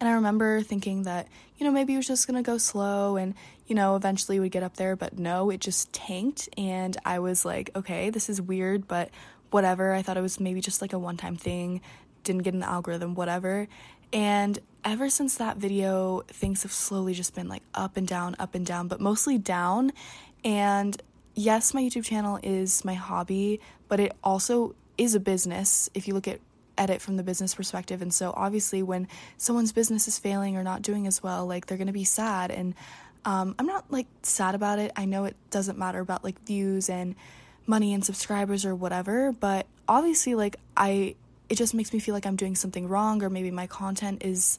And 0.00 0.09
I 0.09 0.12
remember 0.12 0.62
thinking 0.62 1.02
that, 1.04 1.26
you 1.57 1.66
know, 1.66 1.73
maybe 1.73 1.95
it 1.95 1.97
was 1.97 2.07
just 2.07 2.26
gonna 2.26 2.42
go 2.42 2.59
slow 2.59 3.16
and, 3.16 3.35
you 3.66 3.75
know, 3.75 3.97
eventually 3.97 4.38
would 4.38 4.52
get 4.52 4.62
up 4.62 4.76
there, 4.76 4.95
but 4.95 5.18
no, 5.18 5.50
it 5.50 5.61
just 5.61 5.92
tanked. 5.92 6.49
And 6.57 6.97
I 7.04 7.18
was 7.18 7.45
like, 7.45 7.71
okay, 7.75 8.11
this 8.11 8.28
is 8.28 8.40
weird, 8.40 8.87
but 8.87 9.11
whatever. 9.50 9.92
I 9.92 10.02
thought 10.02 10.16
it 10.16 10.23
was 10.23 10.38
maybe 10.38 10.61
just 10.61 10.80
like 10.80 10.92
a 10.92 10.99
one 10.99 11.16
time 11.16 11.37
thing, 11.37 11.80
didn't 12.23 12.42
get 12.42 12.54
an 12.54 12.62
algorithm, 12.62 13.14
whatever. 13.14 13.66
And 14.12 14.59
ever 14.85 15.11
since 15.11 15.37
that 15.37 15.57
video, 15.57 16.23
things 16.28 16.62
have 16.62 16.73
slowly 16.73 17.14
just 17.14 17.35
been 17.35 17.49
like 17.49 17.62
up 17.75 17.97
and 17.97 18.07
down, 18.07 18.37
up 18.38 18.54
and 18.54 18.64
down, 18.64 18.88
but 18.88 19.00
mostly 19.00 19.37
down. 19.37 19.92
And 20.45 21.00
yes, 21.35 21.75
my 21.75 21.83
YouTube 21.83 22.04
channel 22.04 22.38
is 22.42 22.85
my 22.85 22.95
hobby, 22.95 23.61
but 23.88 24.00
it 24.00 24.12
also 24.23 24.75
is 24.98 25.14
a 25.14 25.20
business 25.20 25.88
if 25.94 26.06
you 26.06 26.14
look 26.14 26.28
at 26.28 26.40
at 26.76 26.90
it 26.90 27.02
from 27.02 27.16
the 27.16 27.24
business 27.24 27.54
perspective. 27.54 28.00
And 28.00 28.14
so 28.14 28.32
obviously 28.36 28.82
when 28.84 29.08
someone's 29.36 29.72
business 29.72 30.06
is 30.06 30.18
failing 30.18 30.56
or 30.56 30.62
not 30.62 30.80
doing 30.80 31.08
as 31.08 31.22
well, 31.22 31.44
like 31.44 31.66
they're 31.66 31.76
going 31.76 31.88
to 31.88 31.92
be 31.92 32.04
sad 32.04 32.52
and 32.52 32.74
um, 33.24 33.56
I'm 33.58 33.66
not 33.66 33.90
like 33.90 34.06
sad 34.22 34.54
about 34.54 34.78
it. 34.78 34.92
I 34.96 35.04
know 35.04 35.24
it 35.24 35.36
doesn't 35.50 35.76
matter 35.76 35.98
about 35.98 36.22
like 36.22 36.40
views 36.46 36.88
and 36.88 37.16
money 37.66 37.92
and 37.92 38.04
subscribers 38.04 38.64
or 38.64 38.74
whatever, 38.74 39.32
but 39.32 39.66
obviously 39.88 40.34
like 40.34 40.56
I 40.76 41.16
it 41.48 41.56
just 41.56 41.74
makes 41.74 41.92
me 41.92 41.98
feel 41.98 42.14
like 42.14 42.26
I'm 42.26 42.36
doing 42.36 42.54
something 42.54 42.88
wrong 42.88 43.22
or 43.22 43.30
maybe 43.30 43.50
my 43.50 43.66
content 43.66 44.22
is 44.24 44.58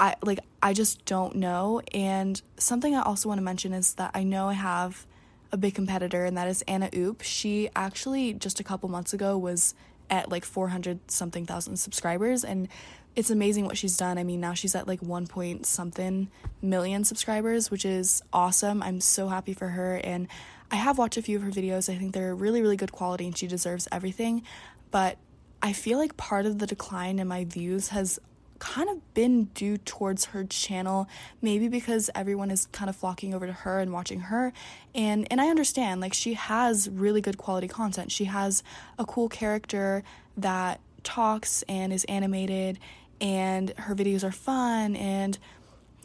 I 0.00 0.14
like 0.22 0.40
I 0.62 0.72
just 0.72 1.04
don't 1.04 1.36
know. 1.36 1.82
And 1.92 2.40
something 2.56 2.94
I 2.94 3.02
also 3.02 3.28
want 3.28 3.38
to 3.38 3.44
mention 3.44 3.72
is 3.72 3.94
that 3.94 4.12
I 4.14 4.22
know 4.22 4.48
I 4.48 4.54
have 4.54 5.06
a 5.50 5.56
big 5.56 5.74
competitor 5.74 6.24
and 6.24 6.36
that 6.36 6.48
is 6.48 6.62
Anna 6.68 6.90
Oop. 6.94 7.22
She 7.22 7.70
actually 7.74 8.34
just 8.34 8.60
a 8.60 8.64
couple 8.64 8.88
months 8.88 9.12
ago 9.12 9.38
was 9.38 9.74
at 10.10 10.30
like 10.30 10.44
400 10.44 11.10
something 11.10 11.46
thousand 11.46 11.76
subscribers 11.76 12.44
and 12.44 12.68
it's 13.16 13.30
amazing 13.30 13.64
what 13.64 13.76
she's 13.76 13.96
done. 13.96 14.16
I 14.18 14.24
mean, 14.24 14.40
now 14.40 14.54
she's 14.54 14.74
at 14.74 14.86
like 14.86 15.02
1 15.02 15.26
point 15.26 15.66
something 15.66 16.28
million 16.62 17.04
subscribers, 17.04 17.70
which 17.70 17.84
is 17.84 18.22
awesome. 18.32 18.82
I'm 18.82 19.00
so 19.00 19.28
happy 19.28 19.54
for 19.54 19.68
her 19.68 19.96
and 19.96 20.28
I 20.70 20.76
have 20.76 20.98
watched 20.98 21.16
a 21.16 21.22
few 21.22 21.36
of 21.36 21.42
her 21.42 21.50
videos. 21.50 21.92
I 21.92 21.96
think 21.96 22.14
they're 22.14 22.34
really 22.34 22.62
really 22.62 22.76
good 22.76 22.92
quality 22.92 23.26
and 23.26 23.36
she 23.36 23.46
deserves 23.46 23.88
everything. 23.90 24.42
But 24.90 25.18
I 25.62 25.72
feel 25.72 25.98
like 25.98 26.16
part 26.16 26.46
of 26.46 26.58
the 26.58 26.66
decline 26.66 27.18
in 27.18 27.26
my 27.26 27.44
views 27.44 27.88
has 27.88 28.20
kind 28.58 28.88
of 28.88 29.14
been 29.14 29.44
due 29.54 29.78
towards 29.78 30.26
her 30.26 30.44
channel 30.44 31.08
maybe 31.40 31.68
because 31.68 32.10
everyone 32.14 32.50
is 32.50 32.66
kind 32.72 32.88
of 32.88 32.96
flocking 32.96 33.34
over 33.34 33.46
to 33.46 33.52
her 33.52 33.80
and 33.80 33.92
watching 33.92 34.20
her. 34.20 34.52
And 34.94 35.26
and 35.30 35.40
I 35.40 35.48
understand 35.48 36.00
like 36.00 36.14
she 36.14 36.34
has 36.34 36.88
really 36.88 37.20
good 37.20 37.38
quality 37.38 37.68
content. 37.68 38.12
She 38.12 38.24
has 38.24 38.62
a 38.98 39.04
cool 39.04 39.28
character 39.28 40.02
that 40.36 40.80
talks 41.02 41.62
and 41.68 41.92
is 41.92 42.04
animated 42.04 42.78
and 43.20 43.70
her 43.70 43.94
videos 43.94 44.24
are 44.24 44.32
fun 44.32 44.96
and 44.96 45.38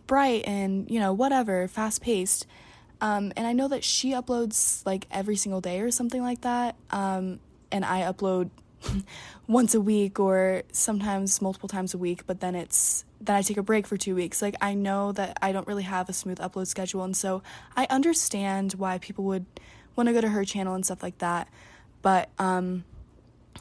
bright 0.07 0.43
and 0.45 0.89
you 0.89 0.99
know 0.99 1.13
whatever 1.13 1.67
fast 1.67 2.01
paced 2.01 2.45
um, 3.03 3.33
and 3.35 3.45
I 3.45 3.51
know 3.51 3.67
that 3.67 3.83
she 3.83 4.11
uploads 4.11 4.81
like 4.85 5.07
every 5.11 5.35
single 5.35 5.59
day 5.59 5.81
or 5.81 5.91
something 5.91 6.21
like 6.21 6.39
that. 6.41 6.77
Um, 6.89 7.41
and 7.69 7.83
I 7.83 8.01
upload 8.01 8.49
once 9.47 9.73
a 9.73 9.81
week 9.81 10.19
or 10.19 10.63
sometimes 10.71 11.41
multiple 11.41 11.69
times 11.69 11.93
a 11.93 11.97
week, 11.97 12.25
but 12.25 12.39
then 12.39 12.55
it's 12.55 13.05
then 13.21 13.35
I 13.35 13.41
take 13.41 13.57
a 13.57 13.63
break 13.63 13.87
for 13.87 13.97
two 13.97 14.15
weeks. 14.15 14.41
Like 14.41 14.55
I 14.61 14.73
know 14.73 15.11
that 15.13 15.37
I 15.41 15.51
don't 15.51 15.67
really 15.67 15.83
have 15.83 16.09
a 16.09 16.13
smooth 16.13 16.39
upload 16.39 16.67
schedule, 16.67 17.03
and 17.03 17.15
so 17.15 17.41
I 17.75 17.87
understand 17.89 18.73
why 18.73 18.97
people 18.97 19.23
would 19.25 19.45
want 19.95 20.07
to 20.07 20.13
go 20.13 20.21
to 20.21 20.29
her 20.29 20.43
channel 20.45 20.75
and 20.75 20.85
stuff 20.85 21.03
like 21.03 21.19
that. 21.19 21.47
But 22.01 22.29
um, 22.37 22.83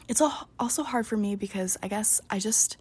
it's 0.07 0.21
also 0.59 0.83
hard 0.83 1.07
for 1.07 1.17
me 1.17 1.35
because 1.35 1.77
I 1.81 1.87
guess 1.87 2.21
I 2.29 2.39
just 2.39 2.77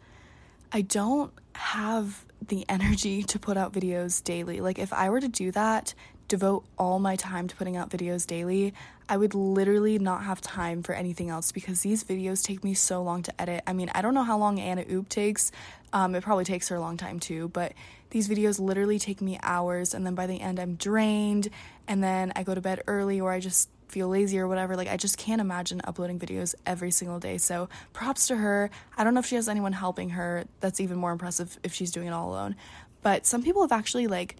I 0.72 0.82
don't 0.82 1.32
have 1.54 2.24
the 2.48 2.64
energy 2.68 3.22
to 3.24 3.38
put 3.38 3.56
out 3.56 3.72
videos 3.72 4.22
daily. 4.22 4.60
Like 4.60 4.78
if 4.78 4.92
I 4.92 5.10
were 5.10 5.20
to 5.20 5.28
do 5.28 5.50
that, 5.52 5.94
devote 6.32 6.64
all 6.78 6.98
my 6.98 7.14
time 7.14 7.46
to 7.46 7.54
putting 7.54 7.76
out 7.76 7.90
videos 7.90 8.26
daily, 8.26 8.72
I 9.06 9.18
would 9.18 9.34
literally 9.34 9.98
not 9.98 10.24
have 10.24 10.40
time 10.40 10.82
for 10.82 10.94
anything 10.94 11.28
else 11.28 11.52
because 11.52 11.82
these 11.82 12.04
videos 12.04 12.42
take 12.42 12.64
me 12.64 12.72
so 12.72 13.02
long 13.02 13.22
to 13.24 13.38
edit. 13.38 13.62
I 13.66 13.74
mean, 13.74 13.90
I 13.94 14.00
don't 14.00 14.14
know 14.14 14.22
how 14.22 14.38
long 14.38 14.58
Anna 14.58 14.82
Oop 14.90 15.10
takes. 15.10 15.52
Um, 15.92 16.14
it 16.14 16.22
probably 16.22 16.46
takes 16.46 16.70
her 16.70 16.76
a 16.76 16.80
long 16.80 16.96
time 16.96 17.20
too, 17.20 17.48
but 17.48 17.74
these 18.08 18.30
videos 18.30 18.58
literally 18.58 18.98
take 18.98 19.20
me 19.20 19.38
hours, 19.42 19.92
and 19.92 20.06
then 20.06 20.14
by 20.14 20.26
the 20.26 20.40
end, 20.40 20.58
I'm 20.58 20.76
drained, 20.76 21.50
and 21.86 22.02
then 22.02 22.32
I 22.34 22.44
go 22.44 22.54
to 22.54 22.62
bed 22.62 22.80
early 22.86 23.20
or 23.20 23.30
I 23.30 23.38
just 23.38 23.68
feel 23.88 24.08
lazy 24.08 24.38
or 24.38 24.48
whatever. 24.48 24.74
Like, 24.74 24.88
I 24.88 24.96
just 24.96 25.18
can't 25.18 25.42
imagine 25.42 25.82
uploading 25.84 26.18
videos 26.18 26.54
every 26.64 26.92
single 26.92 27.18
day. 27.18 27.36
So, 27.36 27.68
props 27.92 28.28
to 28.28 28.36
her. 28.36 28.70
I 28.96 29.04
don't 29.04 29.12
know 29.12 29.20
if 29.20 29.26
she 29.26 29.34
has 29.34 29.50
anyone 29.50 29.74
helping 29.74 30.10
her. 30.10 30.44
That's 30.60 30.80
even 30.80 30.96
more 30.96 31.12
impressive 31.12 31.58
if 31.62 31.74
she's 31.74 31.90
doing 31.90 32.06
it 32.06 32.12
all 32.12 32.30
alone. 32.30 32.56
But 33.02 33.26
some 33.26 33.42
people 33.42 33.60
have 33.60 33.72
actually, 33.72 34.06
like, 34.06 34.36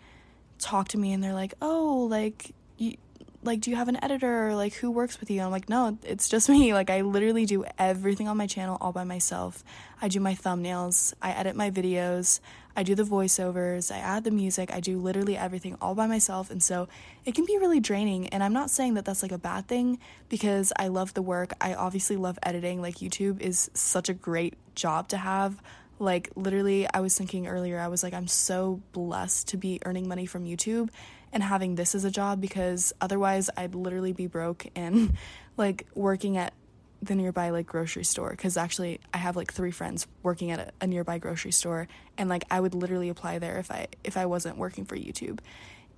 talked 0.63 0.93
to 0.93 0.99
me 0.99 1.13
and 1.13 1.23
they're 1.23 1.35
like, 1.35 1.55
oh, 1.61 2.07
like, 2.11 2.55
you, 2.79 2.97
like 3.43 3.61
do 3.61 3.71
you 3.71 3.77
have 3.77 3.89
an 3.89 4.03
editor? 4.03 4.49
Or 4.49 4.55
like 4.55 4.75
who 4.75 4.91
works 4.91 5.21
with 5.21 5.31
you? 5.31 5.39
And 5.39 5.47
i'm 5.47 5.53
like 5.53 5.69
no 5.69 5.99
it's 6.05 6.29
just 6.29 6.49
me. 6.49 6.75
Like 6.75 6.91
i 6.91 7.01
literally 7.01 7.47
do 7.47 7.65
everything 7.79 8.29
on 8.29 8.37
my 8.37 8.47
channel 8.47 8.79
all 8.81 8.93
by 8.93 9.05
myself. 9.05 9.65
I 10.01 10.09
do 10.09 10.21
my 10.21 10.35
thumbnails. 10.35 11.15
I 11.21 11.33
edit 11.33 11.57
my 11.57 11.71
videos. 11.71 12.41
I 12.75 12.83
do 12.83 12.95
the 12.95 13.03
voiceovers. 13.03 13.93
I 13.93 13.99
add 13.99 14.25
the 14.25 14.31
music. 14.31 14.73
I 14.73 14.81
do 14.81 14.99
literally 14.99 15.37
everything 15.37 15.77
all 15.81 15.95
by 15.95 16.07
myself. 16.07 16.51
And 16.51 16.63
so 16.63 16.89
it 17.25 17.35
can 17.35 17.45
be 17.45 17.59
really 17.59 17.81
draining 17.81 18.29
and 18.29 18.43
i'm 18.43 18.53
not 18.53 18.71
saying 18.71 18.95
that 18.95 19.05
that's 19.05 19.23
like 19.23 19.33
a 19.33 19.39
bad 19.39 19.67
thing 19.67 19.99
because 20.29 20.73
i 20.77 20.89
love 20.89 21.15
the 21.15 21.23
work. 21.23 21.53
I 21.61 21.75
obviously 21.75 22.17
love 22.17 22.39
editing. 22.43 22.81
Like 22.81 22.97
youtube 22.97 23.41
is 23.41 23.71
such 23.75 24.09
a 24.09 24.15
great 24.15 24.55
job 24.75 25.09
to 25.09 25.19
have 25.19 25.61
like 26.03 26.31
literally 26.35 26.87
i 26.93 27.01
was 27.01 27.17
thinking 27.17 27.47
earlier 27.47 27.79
i 27.79 27.89
was 27.89 28.03
like 28.03 28.13
i'm 28.13 28.27
so 28.27 28.81
blessed 28.93 29.49
to 29.49 29.57
be 29.57 29.79
earning 29.85 30.09
money 30.09 30.27
from 30.27 30.45
youtube 30.45 30.91
and 31.33 31.43
having 31.43 31.75
this 31.75 31.95
as 31.95 32.05
a 32.05 32.11
job 32.11 32.41
because 32.41 32.93
otherwise 33.01 33.49
I'd 33.57 33.75
literally 33.75 34.13
be 34.13 34.27
broke 34.27 34.67
and 34.77 35.17
like 35.57 35.87
working 35.95 36.37
at 36.37 36.53
the 37.01 37.15
nearby 37.17 37.51
like 37.51 37.67
grocery 37.67 38.05
store 38.05 38.31
because 38.31 38.57
actually 38.57 39.01
I 39.13 39.19
have 39.19 39.35
like 39.35 39.53
three 39.53 39.73
friends 39.73 40.07
working 40.23 40.53
at 40.53 40.61
a, 40.61 40.73
a, 40.83 40.87
nearby 40.87 41.19
grocery 41.19 41.51
store 41.51 41.89
and 42.17 42.29
like 42.29 42.45
I 42.49 42.61
would 42.61 42.75
literally 42.75 43.09
apply 43.09 43.41
there 43.41 43.59
if 43.59 43.73
I 43.73 43.89
if 44.05 44.17
I 44.17 44.27
wasn't 44.27 44.57
working 44.57 44.85
for 44.85 44.97
YouTube. 44.97 45.41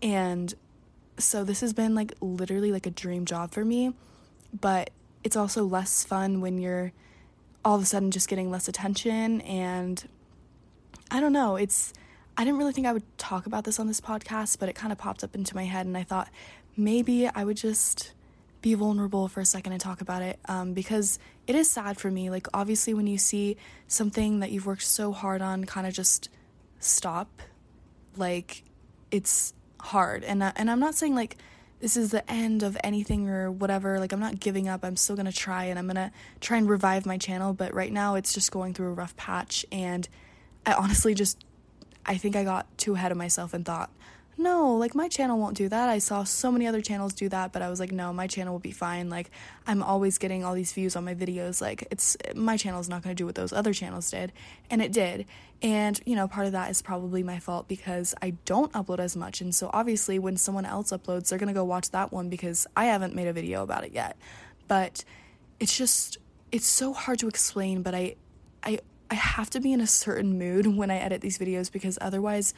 And 0.00 0.54
so 1.18 1.44
this 1.44 1.60
has 1.60 1.74
been 1.74 1.94
like 1.94 2.14
literally 2.20 2.72
like 2.72 2.86
a 2.86 2.90
dream 2.90 3.26
job 3.26 3.52
for 3.52 3.64
me, 3.64 3.92
but 4.58 4.90
it's 5.22 5.36
also 5.36 5.64
less 5.64 6.04
fun 6.04 6.40
when 6.40 6.58
you're 6.58 6.92
all 7.64 7.76
of 7.76 7.82
a 7.82 7.86
sudden 7.86 8.10
just 8.10 8.28
getting 8.28 8.50
less 8.50 8.68
attention 8.68 9.40
and 9.42 10.06
I 11.10 11.20
don't 11.20 11.32
know, 11.32 11.56
it's 11.56 11.92
I 12.36 12.44
didn't 12.44 12.58
really 12.58 12.72
think 12.72 12.86
I 12.86 12.92
would 12.92 13.18
talk 13.18 13.46
about 13.46 13.64
this 13.64 13.78
on 13.78 13.86
this 13.86 14.00
podcast, 14.00 14.58
but 14.58 14.68
it 14.68 14.74
kind 14.74 14.92
of 14.92 14.98
popped 14.98 15.22
up 15.22 15.34
into 15.34 15.54
my 15.54 15.64
head, 15.64 15.86
and 15.86 15.96
I 15.96 16.02
thought 16.02 16.28
maybe 16.76 17.28
I 17.28 17.44
would 17.44 17.56
just 17.56 18.12
be 18.60 18.74
vulnerable 18.74 19.28
for 19.28 19.40
a 19.40 19.44
second 19.44 19.72
and 19.72 19.80
talk 19.80 20.00
about 20.00 20.22
it 20.22 20.40
um, 20.46 20.72
because 20.72 21.18
it 21.46 21.54
is 21.54 21.70
sad 21.70 21.98
for 21.98 22.10
me. 22.10 22.30
Like, 22.30 22.48
obviously, 22.52 22.94
when 22.94 23.06
you 23.06 23.18
see 23.18 23.56
something 23.86 24.40
that 24.40 24.50
you've 24.50 24.66
worked 24.66 24.82
so 24.82 25.12
hard 25.12 25.42
on 25.42 25.64
kind 25.64 25.86
of 25.86 25.92
just 25.92 26.28
stop, 26.80 27.42
like, 28.16 28.64
it's 29.10 29.54
hard. 29.80 30.24
And, 30.24 30.42
and 30.42 30.70
I'm 30.70 30.80
not 30.80 30.94
saying 30.94 31.14
like 31.14 31.36
this 31.84 31.98
is 31.98 32.12
the 32.12 32.30
end 32.32 32.62
of 32.62 32.78
anything 32.82 33.28
or 33.28 33.52
whatever. 33.52 34.00
Like, 34.00 34.14
I'm 34.14 34.18
not 34.18 34.40
giving 34.40 34.68
up. 34.68 34.86
I'm 34.86 34.96
still 34.96 35.16
gonna 35.16 35.30
try 35.30 35.64
and 35.64 35.78
I'm 35.78 35.86
gonna 35.86 36.12
try 36.40 36.56
and 36.56 36.66
revive 36.66 37.04
my 37.04 37.18
channel, 37.18 37.52
but 37.52 37.74
right 37.74 37.92
now 37.92 38.14
it's 38.14 38.32
just 38.32 38.50
going 38.50 38.72
through 38.72 38.86
a 38.86 38.94
rough 38.94 39.14
patch, 39.18 39.66
and 39.70 40.08
I 40.64 40.72
honestly 40.72 41.12
just 41.12 41.44
I 42.06 42.16
think 42.16 42.36
I 42.36 42.44
got 42.44 42.66
too 42.78 42.94
ahead 42.94 43.12
of 43.12 43.18
myself 43.18 43.52
and 43.52 43.66
thought, 43.66 43.90
no, 44.36 44.74
like 44.74 44.94
my 44.94 45.08
channel 45.08 45.38
won't 45.38 45.56
do 45.56 45.68
that. 45.68 45.88
I 45.88 45.98
saw 45.98 46.24
so 46.24 46.50
many 46.50 46.66
other 46.66 46.80
channels 46.80 47.12
do 47.12 47.28
that, 47.28 47.52
but 47.52 47.62
I 47.62 47.70
was 47.70 47.78
like, 47.78 47.92
no, 47.92 48.12
my 48.12 48.26
channel 48.26 48.52
will 48.52 48.60
be 48.60 48.72
fine. 48.72 49.08
Like 49.08 49.30
I'm 49.66 49.82
always 49.82 50.18
getting 50.18 50.44
all 50.44 50.54
these 50.54 50.72
views 50.72 50.96
on 50.96 51.04
my 51.04 51.14
videos. 51.14 51.60
Like 51.60 51.86
it's 51.90 52.16
my 52.34 52.56
channel 52.56 52.80
is 52.80 52.88
not 52.88 53.02
going 53.02 53.14
to 53.14 53.20
do 53.20 53.26
what 53.26 53.36
those 53.36 53.52
other 53.52 53.72
channels 53.72 54.10
did, 54.10 54.32
and 54.70 54.82
it 54.82 54.92
did. 54.92 55.26
And 55.62 56.00
you 56.04 56.16
know, 56.16 56.26
part 56.26 56.46
of 56.46 56.52
that 56.52 56.70
is 56.70 56.82
probably 56.82 57.22
my 57.22 57.38
fault 57.38 57.68
because 57.68 58.14
I 58.20 58.30
don't 58.44 58.72
upload 58.72 58.98
as 58.98 59.16
much. 59.16 59.40
And 59.40 59.54
so 59.54 59.70
obviously 59.72 60.18
when 60.18 60.36
someone 60.36 60.66
else 60.66 60.90
uploads, 60.90 61.28
they're 61.28 61.38
going 61.38 61.48
to 61.48 61.54
go 61.54 61.64
watch 61.64 61.90
that 61.90 62.12
one 62.12 62.28
because 62.28 62.66
I 62.76 62.86
haven't 62.86 63.14
made 63.14 63.28
a 63.28 63.32
video 63.32 63.62
about 63.62 63.84
it 63.84 63.92
yet. 63.92 64.16
But 64.66 65.04
it's 65.60 65.76
just 65.76 66.18
it's 66.50 66.66
so 66.66 66.92
hard 66.92 67.18
to 67.20 67.28
explain, 67.28 67.82
but 67.82 67.94
I 67.94 68.16
I 68.64 68.80
I 69.10 69.14
have 69.14 69.48
to 69.50 69.60
be 69.60 69.72
in 69.72 69.80
a 69.80 69.86
certain 69.86 70.38
mood 70.38 70.66
when 70.76 70.90
I 70.90 70.96
edit 70.96 71.20
these 71.20 71.38
videos 71.38 71.70
because 71.70 71.98
otherwise 72.00 72.52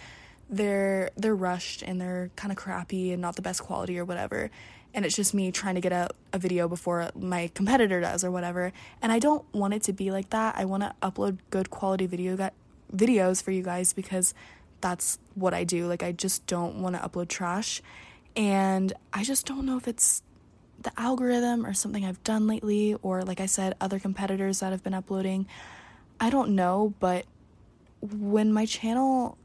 they're 0.48 1.10
they're 1.16 1.34
rushed 1.34 1.82
and 1.82 2.00
they're 2.00 2.30
kind 2.36 2.52
of 2.52 2.58
crappy 2.58 3.12
and 3.12 3.20
not 3.20 3.36
the 3.36 3.42
best 3.42 3.62
quality 3.62 3.98
or 3.98 4.04
whatever. 4.04 4.50
And 4.94 5.04
it's 5.04 5.16
just 5.16 5.34
me 5.34 5.52
trying 5.52 5.74
to 5.74 5.80
get 5.80 5.92
a, 5.92 6.08
a 6.32 6.38
video 6.38 6.68
before 6.68 7.10
my 7.14 7.50
competitor 7.54 8.00
does 8.00 8.24
or 8.24 8.30
whatever. 8.30 8.72
And 9.02 9.12
i 9.12 9.18
don't 9.18 9.44
want 9.52 9.74
it 9.74 9.82
to 9.84 9.92
be 9.92 10.10
like 10.10 10.30
that. 10.30 10.54
I 10.56 10.64
want 10.64 10.82
to 10.82 10.94
upload 11.02 11.38
good 11.50 11.70
quality 11.70 12.06
video 12.06 12.36
gu- 12.36 12.50
videos 12.94 13.42
for 13.42 13.50
you 13.50 13.62
guys 13.62 13.92
because 13.92 14.34
that's 14.80 15.18
what 15.34 15.52
i 15.52 15.64
do. 15.64 15.86
Like 15.86 16.02
i 16.02 16.12
just 16.12 16.46
don't 16.46 16.76
want 16.76 16.94
to 16.94 17.02
upload 17.02 17.28
trash. 17.28 17.82
And 18.36 18.92
i 19.12 19.24
just 19.24 19.46
don't 19.46 19.66
know 19.66 19.76
if 19.76 19.88
it's 19.88 20.22
the 20.78 20.92
algorithm 20.98 21.64
or 21.66 21.72
something 21.72 22.04
i've 22.04 22.22
done 22.22 22.46
lately 22.46 22.94
or 23.02 23.22
like 23.22 23.40
i 23.40 23.46
said 23.46 23.74
other 23.80 23.98
competitors 23.98 24.60
that 24.60 24.70
have 24.70 24.84
been 24.84 24.94
uploading. 24.94 25.46
I 26.20 26.30
don't 26.30 26.54
know 26.54 26.94
but 27.00 27.26
when 28.00 28.52
my 28.52 28.66
channel 28.66 29.36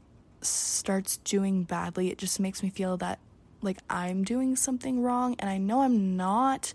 starts 0.44 1.18
doing 1.18 1.64
badly, 1.64 2.10
it 2.10 2.18
just 2.18 2.40
makes 2.40 2.62
me 2.62 2.70
feel 2.70 2.96
that 2.98 3.18
like 3.60 3.78
I'm 3.88 4.24
doing 4.24 4.56
something 4.56 5.02
wrong 5.02 5.36
and 5.38 5.48
I 5.48 5.58
know 5.58 5.82
I'm 5.82 6.16
not, 6.16 6.74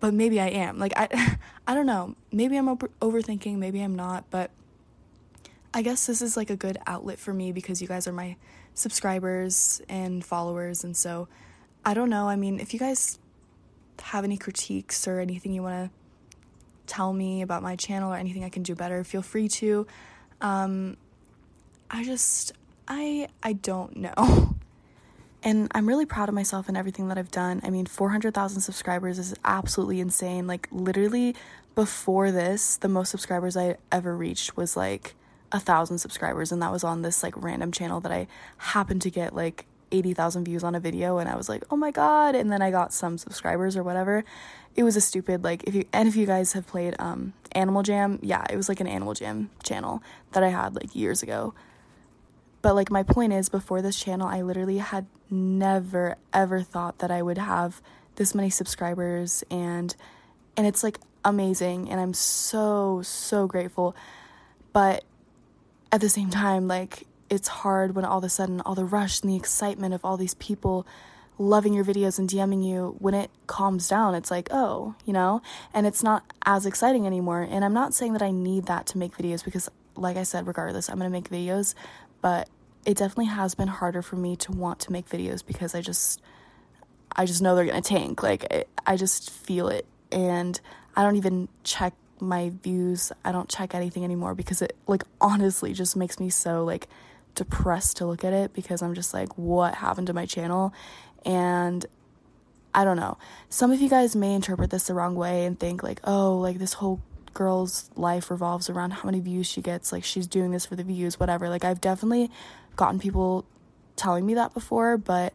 but 0.00 0.14
maybe 0.14 0.40
I 0.40 0.48
am. 0.48 0.78
Like 0.78 0.92
I 0.96 1.38
I 1.66 1.74
don't 1.74 1.86
know. 1.86 2.14
Maybe 2.32 2.56
I'm 2.56 2.68
over- 2.68 2.90
overthinking, 3.00 3.56
maybe 3.56 3.80
I'm 3.82 3.94
not, 3.94 4.24
but 4.30 4.50
I 5.72 5.82
guess 5.82 6.06
this 6.06 6.22
is 6.22 6.36
like 6.36 6.50
a 6.50 6.56
good 6.56 6.78
outlet 6.86 7.18
for 7.18 7.34
me 7.34 7.50
because 7.50 7.82
you 7.82 7.88
guys 7.88 8.06
are 8.06 8.12
my 8.12 8.36
subscribers 8.74 9.82
and 9.88 10.24
followers 10.24 10.84
and 10.84 10.96
so 10.96 11.28
I 11.84 11.94
don't 11.94 12.10
know. 12.10 12.28
I 12.28 12.36
mean, 12.36 12.60
if 12.60 12.72
you 12.72 12.78
guys 12.80 13.18
have 14.02 14.24
any 14.24 14.36
critiques 14.36 15.06
or 15.06 15.20
anything 15.20 15.52
you 15.52 15.62
want 15.62 15.90
to 15.90 15.96
tell 16.86 17.12
me 17.12 17.42
about 17.42 17.62
my 17.62 17.76
channel 17.76 18.12
or 18.12 18.16
anything 18.16 18.44
I 18.44 18.48
can 18.48 18.62
do 18.62 18.74
better, 18.74 19.04
feel 19.04 19.22
free 19.22 19.48
to. 19.48 19.86
Um, 20.40 20.96
I 21.90 22.04
just 22.04 22.52
I 22.88 23.28
I 23.42 23.54
don't 23.54 23.96
know. 23.96 24.56
And 25.42 25.70
I'm 25.74 25.86
really 25.86 26.06
proud 26.06 26.30
of 26.30 26.34
myself 26.34 26.68
and 26.68 26.76
everything 26.76 27.08
that 27.08 27.18
I've 27.18 27.30
done. 27.30 27.60
I 27.62 27.68
mean, 27.68 27.84
400,000 27.84 28.62
subscribers 28.62 29.18
is 29.18 29.34
absolutely 29.44 30.00
insane. 30.00 30.46
Like 30.46 30.68
literally 30.72 31.36
before 31.74 32.30
this, 32.30 32.78
the 32.78 32.88
most 32.88 33.10
subscribers 33.10 33.54
I 33.54 33.76
ever 33.92 34.16
reached 34.16 34.56
was 34.56 34.74
like 34.74 35.14
a 35.52 35.60
thousand 35.60 35.98
subscribers, 35.98 36.50
and 36.50 36.62
that 36.62 36.72
was 36.72 36.82
on 36.82 37.02
this 37.02 37.22
like 37.22 37.34
random 37.36 37.72
channel 37.72 38.00
that 38.00 38.10
I 38.10 38.26
happened 38.56 39.02
to 39.02 39.10
get 39.10 39.34
like 39.34 39.66
80,000 39.92 40.44
views 40.44 40.64
on 40.64 40.74
a 40.74 40.80
video, 40.80 41.18
and 41.18 41.28
I 41.28 41.36
was 41.36 41.48
like, 41.48 41.62
oh 41.70 41.76
my 41.76 41.90
god! 41.90 42.34
And 42.34 42.50
then 42.50 42.62
I 42.62 42.70
got 42.70 42.92
some 42.92 43.18
subscribers 43.18 43.76
or 43.76 43.82
whatever. 43.82 44.24
It 44.74 44.82
was 44.82 44.96
a 44.96 45.00
stupid 45.00 45.44
like 45.44 45.64
if 45.64 45.74
you 45.74 45.84
and 45.92 46.08
if 46.08 46.16
you 46.16 46.26
guys 46.26 46.54
have 46.54 46.66
played 46.66 46.96
um 46.98 47.34
Animal 47.52 47.82
Jam, 47.82 48.18
yeah, 48.22 48.44
it 48.50 48.56
was 48.56 48.68
like 48.68 48.80
an 48.80 48.88
Animal 48.88 49.14
Jam 49.14 49.50
channel 49.62 50.02
that 50.32 50.42
I 50.42 50.48
had 50.48 50.74
like 50.74 50.96
years 50.96 51.22
ago. 51.22 51.54
But 52.64 52.76
like 52.76 52.90
my 52.90 53.02
point 53.02 53.34
is 53.34 53.50
before 53.50 53.82
this 53.82 54.02
channel 54.02 54.26
I 54.26 54.40
literally 54.40 54.78
had 54.78 55.04
never 55.28 56.16
ever 56.32 56.62
thought 56.62 57.00
that 57.00 57.10
I 57.10 57.20
would 57.20 57.36
have 57.36 57.82
this 58.16 58.34
many 58.34 58.48
subscribers 58.48 59.44
and 59.50 59.94
and 60.56 60.66
it's 60.66 60.82
like 60.82 60.98
amazing 61.26 61.90
and 61.90 62.00
I'm 62.00 62.14
so 62.14 63.02
so 63.02 63.46
grateful. 63.46 63.94
But 64.72 65.04
at 65.92 66.00
the 66.00 66.08
same 66.08 66.30
time 66.30 66.66
like 66.66 67.06
it's 67.28 67.48
hard 67.48 67.94
when 67.94 68.06
all 68.06 68.16
of 68.16 68.24
a 68.24 68.30
sudden 68.30 68.62
all 68.62 68.74
the 68.74 68.86
rush 68.86 69.20
and 69.20 69.30
the 69.30 69.36
excitement 69.36 69.92
of 69.92 70.02
all 70.02 70.16
these 70.16 70.32
people 70.32 70.86
loving 71.36 71.74
your 71.74 71.84
videos 71.84 72.18
and 72.18 72.30
DMing 72.30 72.66
you 72.66 72.96
when 72.98 73.12
it 73.12 73.30
calms 73.46 73.88
down 73.88 74.14
it's 74.14 74.30
like 74.30 74.48
oh 74.50 74.94
you 75.04 75.12
know 75.12 75.42
and 75.74 75.86
it's 75.86 76.02
not 76.02 76.24
as 76.46 76.64
exciting 76.64 77.06
anymore 77.06 77.42
and 77.42 77.62
I'm 77.62 77.74
not 77.74 77.92
saying 77.92 78.14
that 78.14 78.22
I 78.22 78.30
need 78.30 78.64
that 78.66 78.86
to 78.86 78.98
make 78.98 79.18
videos 79.18 79.44
because 79.44 79.68
like 79.96 80.16
I 80.16 80.22
said 80.22 80.46
regardless 80.46 80.88
I'm 80.88 80.98
to 81.00 81.10
make 81.10 81.28
videos 81.28 81.74
but 82.24 82.48
it 82.86 82.96
definitely 82.96 83.26
has 83.26 83.54
been 83.54 83.68
harder 83.68 84.00
for 84.00 84.16
me 84.16 84.34
to 84.34 84.50
want 84.50 84.78
to 84.80 84.90
make 84.90 85.06
videos 85.06 85.44
because 85.44 85.74
I 85.74 85.82
just 85.82 86.22
I 87.14 87.26
just 87.26 87.42
know 87.42 87.54
they're 87.54 87.66
going 87.66 87.82
to 87.82 87.86
tank. 87.86 88.22
Like 88.22 88.46
I, 88.50 88.64
I 88.86 88.96
just 88.96 89.30
feel 89.30 89.68
it 89.68 89.84
and 90.10 90.58
I 90.96 91.02
don't 91.02 91.16
even 91.16 91.50
check 91.64 91.92
my 92.20 92.50
views. 92.62 93.12
I 93.26 93.30
don't 93.30 93.50
check 93.50 93.74
anything 93.74 94.04
anymore 94.04 94.34
because 94.34 94.62
it 94.62 94.74
like 94.86 95.04
honestly 95.20 95.74
just 95.74 95.96
makes 95.96 96.18
me 96.18 96.30
so 96.30 96.64
like 96.64 96.88
depressed 97.34 97.98
to 97.98 98.06
look 98.06 98.24
at 98.24 98.32
it 98.32 98.54
because 98.54 98.80
I'm 98.80 98.94
just 98.94 99.12
like 99.12 99.36
what 99.36 99.74
happened 99.74 100.06
to 100.06 100.14
my 100.14 100.24
channel 100.24 100.72
and 101.26 101.84
I 102.74 102.84
don't 102.84 102.96
know. 102.96 103.18
Some 103.50 103.70
of 103.70 103.82
you 103.82 103.90
guys 103.90 104.16
may 104.16 104.32
interpret 104.32 104.70
this 104.70 104.86
the 104.86 104.94
wrong 104.94 105.14
way 105.14 105.44
and 105.44 105.60
think 105.60 105.82
like, 105.82 106.00
"Oh, 106.04 106.38
like 106.38 106.58
this 106.58 106.72
whole 106.72 107.02
girl's 107.34 107.90
life 107.96 108.30
revolves 108.30 108.70
around 108.70 108.92
how 108.92 109.04
many 109.04 109.20
views 109.20 109.46
she 109.46 109.60
gets. 109.60 109.92
Like 109.92 110.04
she's 110.04 110.26
doing 110.26 110.52
this 110.52 110.66
for 110.66 110.76
the 110.76 110.84
views, 110.84 111.20
whatever." 111.20 111.48
Like 111.48 111.64
I've 111.64 111.80
definitely 111.80 112.30
gotten 112.76 112.98
people 112.98 113.44
telling 113.96 114.26
me 114.26 114.34
that 114.34 114.54
before, 114.54 114.96
but 114.96 115.32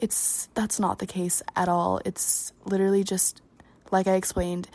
it's 0.00 0.48
that's 0.54 0.80
not 0.80 0.98
the 0.98 1.06
case 1.06 1.42
at 1.56 1.68
all. 1.68 2.00
It's 2.04 2.52
literally 2.64 3.04
just 3.04 3.42
like 3.90 4.06
I 4.06 4.14
explained, 4.14 4.68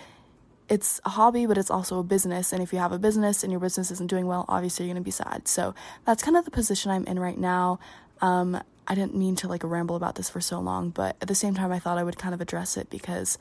it's 0.69 0.99
a 1.05 1.09
hobby, 1.09 1.45
but 1.45 1.57
it's 1.57 1.71
also 1.71 1.99
a 1.99 2.03
business. 2.03 2.51
And 2.51 2.61
if 2.61 2.73
you 2.73 2.79
have 2.79 2.91
a 2.91 2.99
business 2.99 3.43
and 3.43 3.51
your 3.51 3.59
business 3.59 3.91
isn't 3.91 4.09
doing 4.09 4.27
well, 4.27 4.45
obviously 4.47 4.85
you're 4.85 4.93
gonna 4.93 5.03
be 5.03 5.11
sad. 5.11 5.47
So 5.47 5.73
that's 6.05 6.23
kind 6.23 6.37
of 6.37 6.45
the 6.45 6.51
position 6.51 6.91
I'm 6.91 7.05
in 7.05 7.19
right 7.19 7.37
now. 7.37 7.79
Um, 8.21 8.61
I 8.87 8.95
didn't 8.95 9.15
mean 9.15 9.35
to 9.37 9.47
like 9.47 9.63
ramble 9.63 9.95
about 9.95 10.15
this 10.15 10.29
for 10.29 10.41
so 10.41 10.59
long, 10.59 10.89
but 10.89 11.15
at 11.21 11.27
the 11.27 11.35
same 11.35 11.55
time, 11.55 11.71
I 11.71 11.79
thought 11.79 11.97
I 11.97 12.03
would 12.03 12.17
kind 12.17 12.33
of 12.33 12.41
address 12.41 12.77
it 12.77 12.89
because 12.89 13.37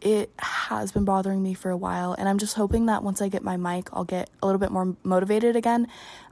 it 0.00 0.30
has 0.38 0.92
been 0.92 1.04
bothering 1.04 1.42
me 1.42 1.54
for 1.54 1.70
a 1.70 1.76
while 1.76 2.14
and 2.18 2.28
i'm 2.28 2.38
just 2.38 2.54
hoping 2.54 2.86
that 2.86 3.02
once 3.02 3.20
i 3.20 3.28
get 3.28 3.42
my 3.42 3.56
mic 3.56 3.88
i'll 3.92 4.04
get 4.04 4.30
a 4.42 4.46
little 4.46 4.58
bit 4.58 4.70
more 4.70 4.96
motivated 5.02 5.56
again 5.56 5.88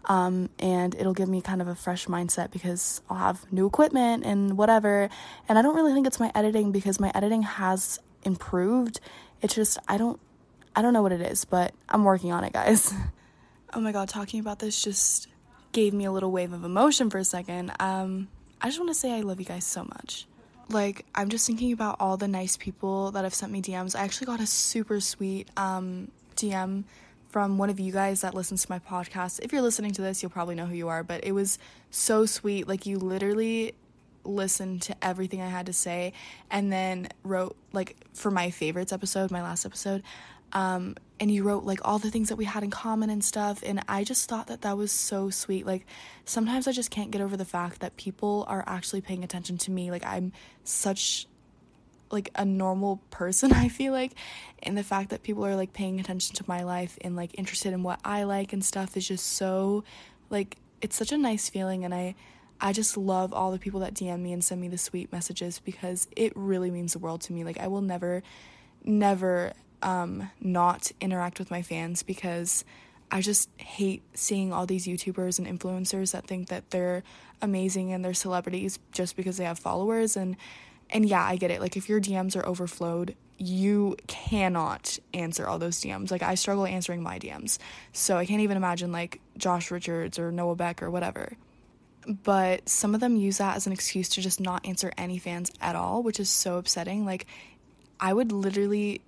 um, 0.07 0.51
and 0.59 0.95
it'll 0.95 1.15
give 1.15 1.29
me 1.29 1.41
kind 1.41 1.61
of 1.61 1.69
a 1.69 1.75
fresh 1.75 2.07
mindset 2.07 2.51
because 2.51 3.01
i'll 3.11 3.17
have 3.17 3.51
new 3.53 3.67
equipment 3.67 4.25
and 4.25 4.57
whatever. 4.57 5.09
And 5.49 5.59
i 5.59 5.63
don't 5.63 5.75
really 5.75 5.93
think 5.93 6.07
it's 6.07 6.21
my 6.21 6.31
editing 6.35 6.73
because 6.73 7.01
my 7.01 7.11
editing 7.15 7.43
has 7.43 7.99
improved. 8.23 9.01
It's 9.43 9.55
just 9.55 9.79
i 9.89 9.97
don't 9.97 10.21
i 10.75 10.83
don't 10.83 10.93
know 10.93 11.03
what 11.03 11.13
it 11.13 11.21
is 11.21 11.45
but 11.45 11.75
i'm 11.89 12.05
working 12.05 12.33
on 12.33 12.45
it 12.45 12.53
guys. 12.53 12.93
Oh 13.75 13.81
my 13.81 13.93
god 13.93 14.09
talking 14.09 14.41
about 14.41 14.61
this 14.61 14.83
just 14.83 15.27
gave 15.73 15.93
me 15.93 16.07
a 16.07 16.13
little 16.13 16.31
wave 16.31 16.53
of 16.53 16.65
emotion 16.65 17.11
for 17.11 17.19
a 17.19 17.25
second. 17.25 17.73
Um, 17.81 18.29
i 18.63 18.69
just 18.69 18.79
want 18.79 18.91
to 18.91 18.95
say 18.95 19.13
i 19.13 19.21
love 19.21 19.39
you 19.41 19.45
guys 19.45 19.65
so 19.65 19.85
much 19.85 20.27
like 20.69 21.05
i'm 21.15 21.29
just 21.29 21.47
thinking 21.47 21.73
about 21.73 21.97
all 22.01 22.17
the 22.17 22.29
nice 22.29 22.57
people 22.57 23.11
that 23.13 23.25
have 23.25 23.35
sent 23.35 23.53
me 23.53 23.63
dms 23.63 23.99
i 23.99 24.03
actually 24.03 24.27
got 24.27 24.41
a 24.41 24.47
super 24.47 25.01
sweet 25.01 25.49
um, 25.57 26.11
dm 26.37 26.85
from 27.29 27.59
one 27.59 27.69
of 27.69 27.79
you 27.79 27.93
guys 27.93 28.23
that 28.23 28.33
listens 28.33 28.65
to 28.65 28.71
my 28.71 28.79
podcast. 28.79 29.41
If 29.43 29.53
you're 29.53 29.61
listening 29.61 29.93
to 29.93 30.01
this 30.01 30.23
you'll 30.23 30.31
probably 30.31 30.55
know 30.55 30.65
who 30.65 30.75
you 30.75 30.89
are 30.89 31.03
but 31.03 31.23
it 31.23 31.33
was 31.33 31.59
so 31.91 32.25
sweet. 32.25 32.67
Like 32.67 32.87
you 32.87 32.99
literally 32.99 33.75
listened 34.25 34.83
to 34.83 34.97
everything 35.03 35.41
i 35.41 35.49
had 35.49 35.67
to 35.67 35.73
say 35.73 36.13
and 36.51 36.73
then 36.73 37.09
wrote 37.23 37.57
like 37.73 37.97
for 38.13 38.31
my 38.31 38.51
favorites 38.51 38.93
episode 38.93 39.31
my 39.31 39.43
last 39.43 39.65
episode 39.65 40.03
um, 40.53 40.97
and 41.19 41.31
you 41.31 41.43
wrote 41.43 41.65
like 41.65 41.81
all 41.85 41.99
the 41.99 42.11
things 42.11 42.29
that 42.29 42.37
we 42.37 42.45
had 42.45 42.63
in 42.63 42.71
common 42.71 43.11
and 43.11 43.25
stuff 43.25 43.63
and 43.65 43.81
i 43.89 44.05
just 44.05 44.29
thought 44.29 44.49
that 44.49 44.63
that 44.63 44.77
was 44.77 44.93
so 44.93 45.31
sweet. 45.31 45.67
Like 45.67 45.87
sometimes 46.25 46.69
i 46.69 46.73
just 46.73 46.91
can't 46.91 47.11
get 47.11 47.21
over 47.21 47.37
the 47.37 47.45
fact 47.45 47.81
that 47.81 47.97
people 47.97 48.45
are 48.49 48.65
actually 48.67 49.01
paying 49.01 49.25
attention 49.25 49.59
to 49.59 49.71
me. 49.71 49.91
Like 49.91 50.05
i'm 50.05 50.33
such 50.65 51.27
like 52.11 52.31
a 52.37 52.45
normal 52.45 53.01
person 53.11 53.53
i 53.65 53.69
feel 53.69 53.93
like 53.93 54.13
and 54.63 54.79
the 54.79 54.85
fact 54.85 55.11
that 55.11 55.23
people 55.23 55.45
are 55.45 55.57
like 55.57 55.73
paying 55.73 55.99
attention 55.99 56.37
to 56.37 56.45
my 56.47 56.63
life 56.63 56.97
and 57.01 57.17
like 57.17 57.37
interested 57.37 57.73
in 57.73 57.83
what 57.83 57.99
i 58.05 58.23
like 58.23 58.53
and 58.53 58.65
stuff 58.65 58.97
is 58.97 59.09
just 59.09 59.27
so 59.27 59.83
like 60.31 60.57
it's 60.81 60.95
such 60.95 61.11
a 61.11 61.19
nice 61.19 61.49
feeling 61.49 61.85
and 61.85 61.93
i 61.93 62.15
i 62.61 62.73
just 62.73 62.97
love 62.97 63.33
all 63.33 63.51
the 63.51 63.59
people 63.59 63.81
that 63.81 63.93
dm 63.93 64.21
me 64.21 64.33
and 64.33 64.45
send 64.45 64.61
me 64.61 64.69
the 64.69 64.79
sweet 64.79 65.11
messages 65.13 65.61
because 65.65 66.07
it 66.15 66.33
really 66.37 66.71
means 66.71 66.93
the 66.93 66.99
world 66.99 67.21
to 67.21 67.33
me. 67.33 67.43
Like 67.43 67.59
i 67.59 67.67
will 67.67 67.83
never 67.83 68.23
never 68.85 69.53
um, 69.83 70.31
not 70.41 70.91
interact 71.01 71.39
with 71.39 71.51
my 71.51 71.63
fans 71.63 72.03
because 72.03 72.65
I 73.11 73.21
just 73.21 73.49
hate 73.59 74.03
seeing 74.15 74.53
all 74.53 74.67
these 74.67 74.87
YouTubers 74.87 75.39
and 75.39 75.47
influencers 75.47 76.13
that 76.13 76.27
think 76.27 76.49
that 76.49 76.71
they're 76.71 77.03
amazing 77.43 77.93
and 77.93 78.05
they're 78.05 78.15
celebrities 78.15 78.79
just 78.93 79.17
because 79.17 79.37
they 79.37 79.45
have 79.45 79.59
followers 79.59 80.17
and 80.17 80.37
and 80.89 81.05
yeah, 81.05 81.23
I 81.23 81.37
get 81.37 81.51
it. 81.51 81.61
Like 81.61 81.77
if 81.77 81.89
your 81.89 82.01
DMs 82.01 82.37
are 82.37 82.47
overflowed, 82.47 83.17
you 83.39 83.97
cannot 84.07 84.99
answer 85.13 85.47
all 85.47 85.59
those 85.59 85.81
DMs. 85.81 86.13
Like 86.13 86.23
I 86.23 86.37
struggle 86.37 86.65
answering 86.65 87.03
my 87.03 87.19
DMs. 87.19 87.59
So 87.93 88.17
I 88.17 88.25
can't 88.25 88.41
even 88.41 88.57
imagine 88.57 88.93
like 88.93 89.21
Josh 89.37 89.73
Richards 89.73 90.19
or 90.19 90.31
Noah 90.31 90.55
Beck 90.55 90.83
or 90.83 90.91
whatever. 90.91 91.33
But 92.07 92.69
some 92.69 92.95
of 92.95 93.01
them 93.01 93.17
use 93.17 93.39
that 93.39 93.57
as 93.57 93.67
an 93.67 93.73
excuse 93.73 94.09
to 94.11 94.21
just 94.21 94.41
not 94.41 94.65
answer 94.65 94.93
any 94.97 95.19
fans 95.19 95.51
at 95.61 95.75
all, 95.75 96.05
which 96.05 96.21
is 96.21 96.31
so 96.31 96.57
upsetting. 96.57 97.05
Like 97.05 97.27
I 97.99 98.13
would 98.13 98.31
literally 98.31 99.01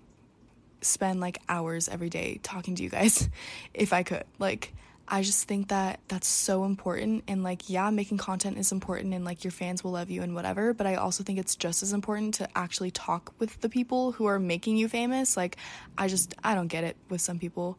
spend 0.81 1.21
like 1.21 1.41
hours 1.49 1.89
every 1.89 2.09
day 2.09 2.41
talking 2.43 2.75
to 2.77 2.83
you 2.83 2.89
guys 2.89 3.29
if 3.75 3.93
I 3.93 4.03
could. 4.03 4.25
Like, 4.39 4.73
I 5.11 5.23
just 5.23 5.49
think 5.49 5.69
that 5.69 6.01
that's 6.09 6.29
so 6.29 6.65
important. 6.65 7.25
And 7.29 7.43
like, 7.43 7.71
yeah, 7.71 7.89
making 7.91 8.19
content 8.19 8.59
is 8.59 8.73
important 8.73 9.15
and 9.15 9.25
like 9.25 9.43
your 9.43 9.51
fans 9.51 9.83
will 9.83 9.93
love 9.93 10.11
you 10.11 10.23
and 10.23 10.35
whatever. 10.35 10.75
But 10.75 10.87
I 10.87 10.97
also 10.97 11.25
think 11.25 11.39
it's 11.39 11.57
just 11.57 11.83
as 11.83 11.93
important 11.93 12.35
to 12.35 12.49
actually 12.55 12.91
talk 12.91 13.33
with 13.39 13.61
the 13.61 13.71
people 13.71 14.13
who 14.13 14.27
are 14.27 14.39
making 14.39 14.77
you 14.77 14.89
famous. 14.89 15.37
Like, 15.37 15.57
I 15.97 16.09
just, 16.09 16.35
I 16.45 16.55
don't 16.55 16.69
get 16.69 16.85
it 16.85 16.97
with 17.09 17.23
some 17.23 17.39
people. 17.39 17.79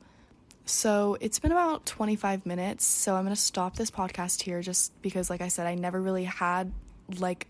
So 0.66 1.18
it's 1.20 1.40
been 1.40 1.52
about 1.52 1.86
25 1.88 2.46
minutes, 2.46 2.86
so 2.86 3.16
I'm 3.16 3.24
gonna 3.24 3.36
stop 3.36 3.76
this 3.76 3.90
podcast 3.90 4.44
here 4.44 4.62
just 4.62 5.00
because, 5.02 5.28
like 5.28 5.42
I 5.42 5.48
said, 5.48 5.66
I 5.66 5.74
never 5.74 6.00
really 6.00 6.26
had 6.26 6.72
like 7.18 7.48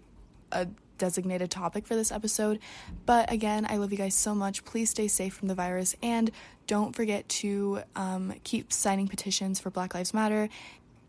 a 0.53 0.67
designated 0.99 1.49
topic 1.49 1.87
for 1.87 1.95
this 1.95 2.11
episode. 2.11 2.59
But 3.07 3.31
again, 3.31 3.65
I 3.67 3.77
love 3.77 3.91
you 3.91 3.97
guys 3.97 4.13
so 4.13 4.35
much. 4.35 4.63
Please 4.65 4.91
stay 4.91 5.07
safe 5.07 5.33
from 5.33 5.47
the 5.47 5.55
virus 5.55 5.95
and 6.03 6.29
don't 6.67 6.95
forget 6.95 7.27
to 7.29 7.81
um, 7.95 8.35
keep 8.43 8.71
signing 8.71 9.07
petitions 9.07 9.59
for 9.59 9.71
Black 9.71 9.95
Lives 9.95 10.13
Matter. 10.13 10.49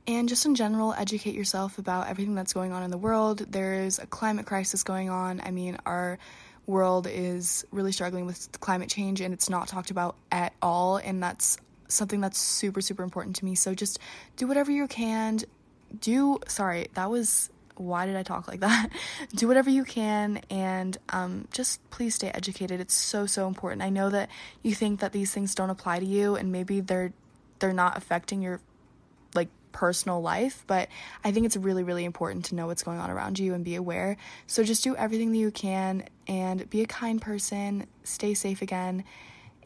And 0.06 0.28
just 0.28 0.46
in 0.46 0.54
general, 0.54 0.94
educate 0.94 1.34
yourself 1.34 1.78
about 1.78 2.08
everything 2.08 2.34
that's 2.34 2.54
going 2.54 2.72
on 2.72 2.82
in 2.82 2.90
the 2.90 2.98
world. 2.98 3.40
There 3.50 3.74
is 3.74 3.98
a 3.98 4.06
climate 4.06 4.46
crisis 4.46 4.82
going 4.82 5.10
on. 5.10 5.42
I 5.44 5.50
mean, 5.50 5.76
our 5.84 6.18
world 6.66 7.06
is 7.06 7.64
really 7.70 7.92
struggling 7.92 8.26
with 8.26 8.48
climate 8.60 8.88
change 8.88 9.20
and 9.20 9.34
it's 9.34 9.50
not 9.50 9.68
talked 9.68 9.90
about 9.90 10.16
at 10.32 10.54
all. 10.62 10.96
And 10.96 11.22
that's 11.22 11.58
something 11.88 12.20
that's 12.20 12.38
super, 12.38 12.80
super 12.80 13.02
important 13.02 13.36
to 13.36 13.44
me. 13.44 13.54
So 13.54 13.74
just 13.74 13.98
do 14.36 14.46
whatever 14.46 14.70
you 14.70 14.86
can. 14.88 15.40
Do, 16.00 16.38
sorry, 16.48 16.88
that 16.94 17.10
was 17.10 17.50
why 17.80 18.06
did 18.06 18.14
I 18.14 18.22
talk 18.22 18.46
like 18.46 18.60
that? 18.60 18.90
Do 19.34 19.48
whatever 19.48 19.70
you 19.70 19.84
can 19.84 20.42
and 20.50 20.96
um, 21.08 21.48
just 21.52 21.88
please 21.90 22.14
stay 22.14 22.28
educated. 22.28 22.80
It's 22.80 22.94
so 22.94 23.26
so 23.26 23.48
important. 23.48 23.82
I 23.82 23.88
know 23.88 24.10
that 24.10 24.28
you 24.62 24.74
think 24.74 25.00
that 25.00 25.12
these 25.12 25.32
things 25.32 25.54
don't 25.54 25.70
apply 25.70 26.00
to 26.00 26.06
you 26.06 26.36
and 26.36 26.52
maybe 26.52 26.80
they're 26.80 27.12
they're 27.58 27.72
not 27.72 27.96
affecting 27.96 28.42
your 28.42 28.60
like 29.34 29.48
personal 29.72 30.20
life, 30.20 30.64
but 30.66 30.88
I 31.24 31.32
think 31.32 31.46
it's 31.46 31.56
really 31.56 31.82
really 31.82 32.04
important 32.04 32.46
to 32.46 32.54
know 32.54 32.66
what's 32.66 32.82
going 32.82 32.98
on 32.98 33.10
around 33.10 33.38
you 33.38 33.54
and 33.54 33.64
be 33.64 33.76
aware. 33.76 34.16
So 34.46 34.62
just 34.62 34.84
do 34.84 34.94
everything 34.94 35.32
that 35.32 35.38
you 35.38 35.50
can 35.50 36.04
and 36.28 36.68
be 36.68 36.82
a 36.82 36.86
kind 36.86 37.20
person. 37.20 37.86
Stay 38.04 38.34
safe 38.34 38.60
again. 38.60 39.04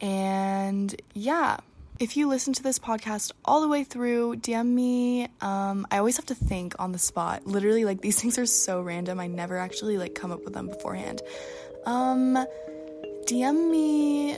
And 0.01 0.95
yeah. 1.13 1.57
If 1.97 2.17
you 2.17 2.27
listen 2.27 2.51
to 2.53 2.63
this 2.63 2.77
podcast 2.77 3.31
all 3.45 3.61
the 3.61 3.69
way 3.69 3.85
through, 3.85 4.35
DM 4.35 4.67
me. 4.67 5.29
Um, 5.39 5.87
I 5.89 5.99
always 5.99 6.17
have 6.17 6.25
to 6.25 6.35
think 6.35 6.75
on 6.77 6.91
the 6.91 6.99
spot. 6.99 7.47
Literally, 7.47 7.85
like 7.85 8.01
these 8.01 8.19
things 8.21 8.37
are 8.37 8.45
so 8.45 8.81
random. 8.81 9.19
I 9.19 9.27
never 9.27 9.57
actually 9.57 9.97
like 9.97 10.13
come 10.13 10.31
up 10.31 10.43
with 10.43 10.53
them 10.53 10.67
beforehand. 10.67 11.21
Um, 11.85 12.45
DM 13.27 13.71
me 13.71 14.37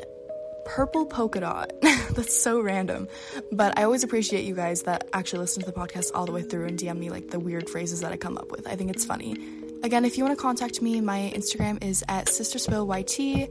purple 0.65 1.07
polka 1.07 1.39
dot. 1.39 1.71
That's 1.81 2.35
so 2.35 2.59
random. 2.61 3.07
But 3.51 3.79
I 3.79 3.83
always 3.83 4.03
appreciate 4.03 4.45
you 4.45 4.53
guys 4.53 4.83
that 4.83 5.07
actually 5.13 5.39
listen 5.39 5.63
to 5.63 5.65
the 5.65 5.77
podcast 5.77 6.11
all 6.13 6.27
the 6.27 6.31
way 6.31 6.43
through 6.43 6.65
and 6.65 6.77
DM 6.77 6.97
me 6.97 7.09
like 7.09 7.29
the 7.29 7.39
weird 7.39 7.69
phrases 7.71 8.01
that 8.01 8.11
I 8.11 8.17
come 8.17 8.37
up 8.37 8.51
with. 8.51 8.67
I 8.67 8.75
think 8.75 8.91
it's 8.91 9.05
funny. 9.05 9.35
Again, 9.83 10.05
if 10.05 10.17
you 10.17 10.23
want 10.23 10.37
to 10.37 10.41
contact 10.41 10.81
me, 10.81 11.01
my 11.01 11.31
Instagram 11.35 11.83
is 11.83 12.03
at 12.07 12.27
sisterspillyt 12.27 13.49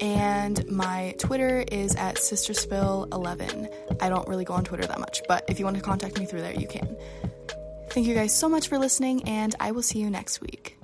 and 0.00 0.70
my 0.70 1.14
Twitter 1.18 1.64
is 1.70 1.94
at 1.96 2.16
sisterspill11. 2.16 4.02
I 4.02 4.08
don't 4.08 4.28
really 4.28 4.44
go 4.44 4.54
on 4.54 4.64
Twitter 4.64 4.86
that 4.86 5.00
much, 5.00 5.22
but 5.28 5.44
if 5.48 5.58
you 5.58 5.64
want 5.64 5.76
to 5.76 5.82
contact 5.82 6.18
me 6.18 6.26
through 6.26 6.42
there, 6.42 6.54
you 6.54 6.66
can. 6.66 6.96
Thank 7.90 8.06
you 8.06 8.14
guys 8.14 8.34
so 8.34 8.48
much 8.48 8.68
for 8.68 8.78
listening, 8.78 9.28
and 9.28 9.54
I 9.58 9.70
will 9.70 9.82
see 9.82 9.98
you 9.98 10.10
next 10.10 10.40
week. 10.40 10.75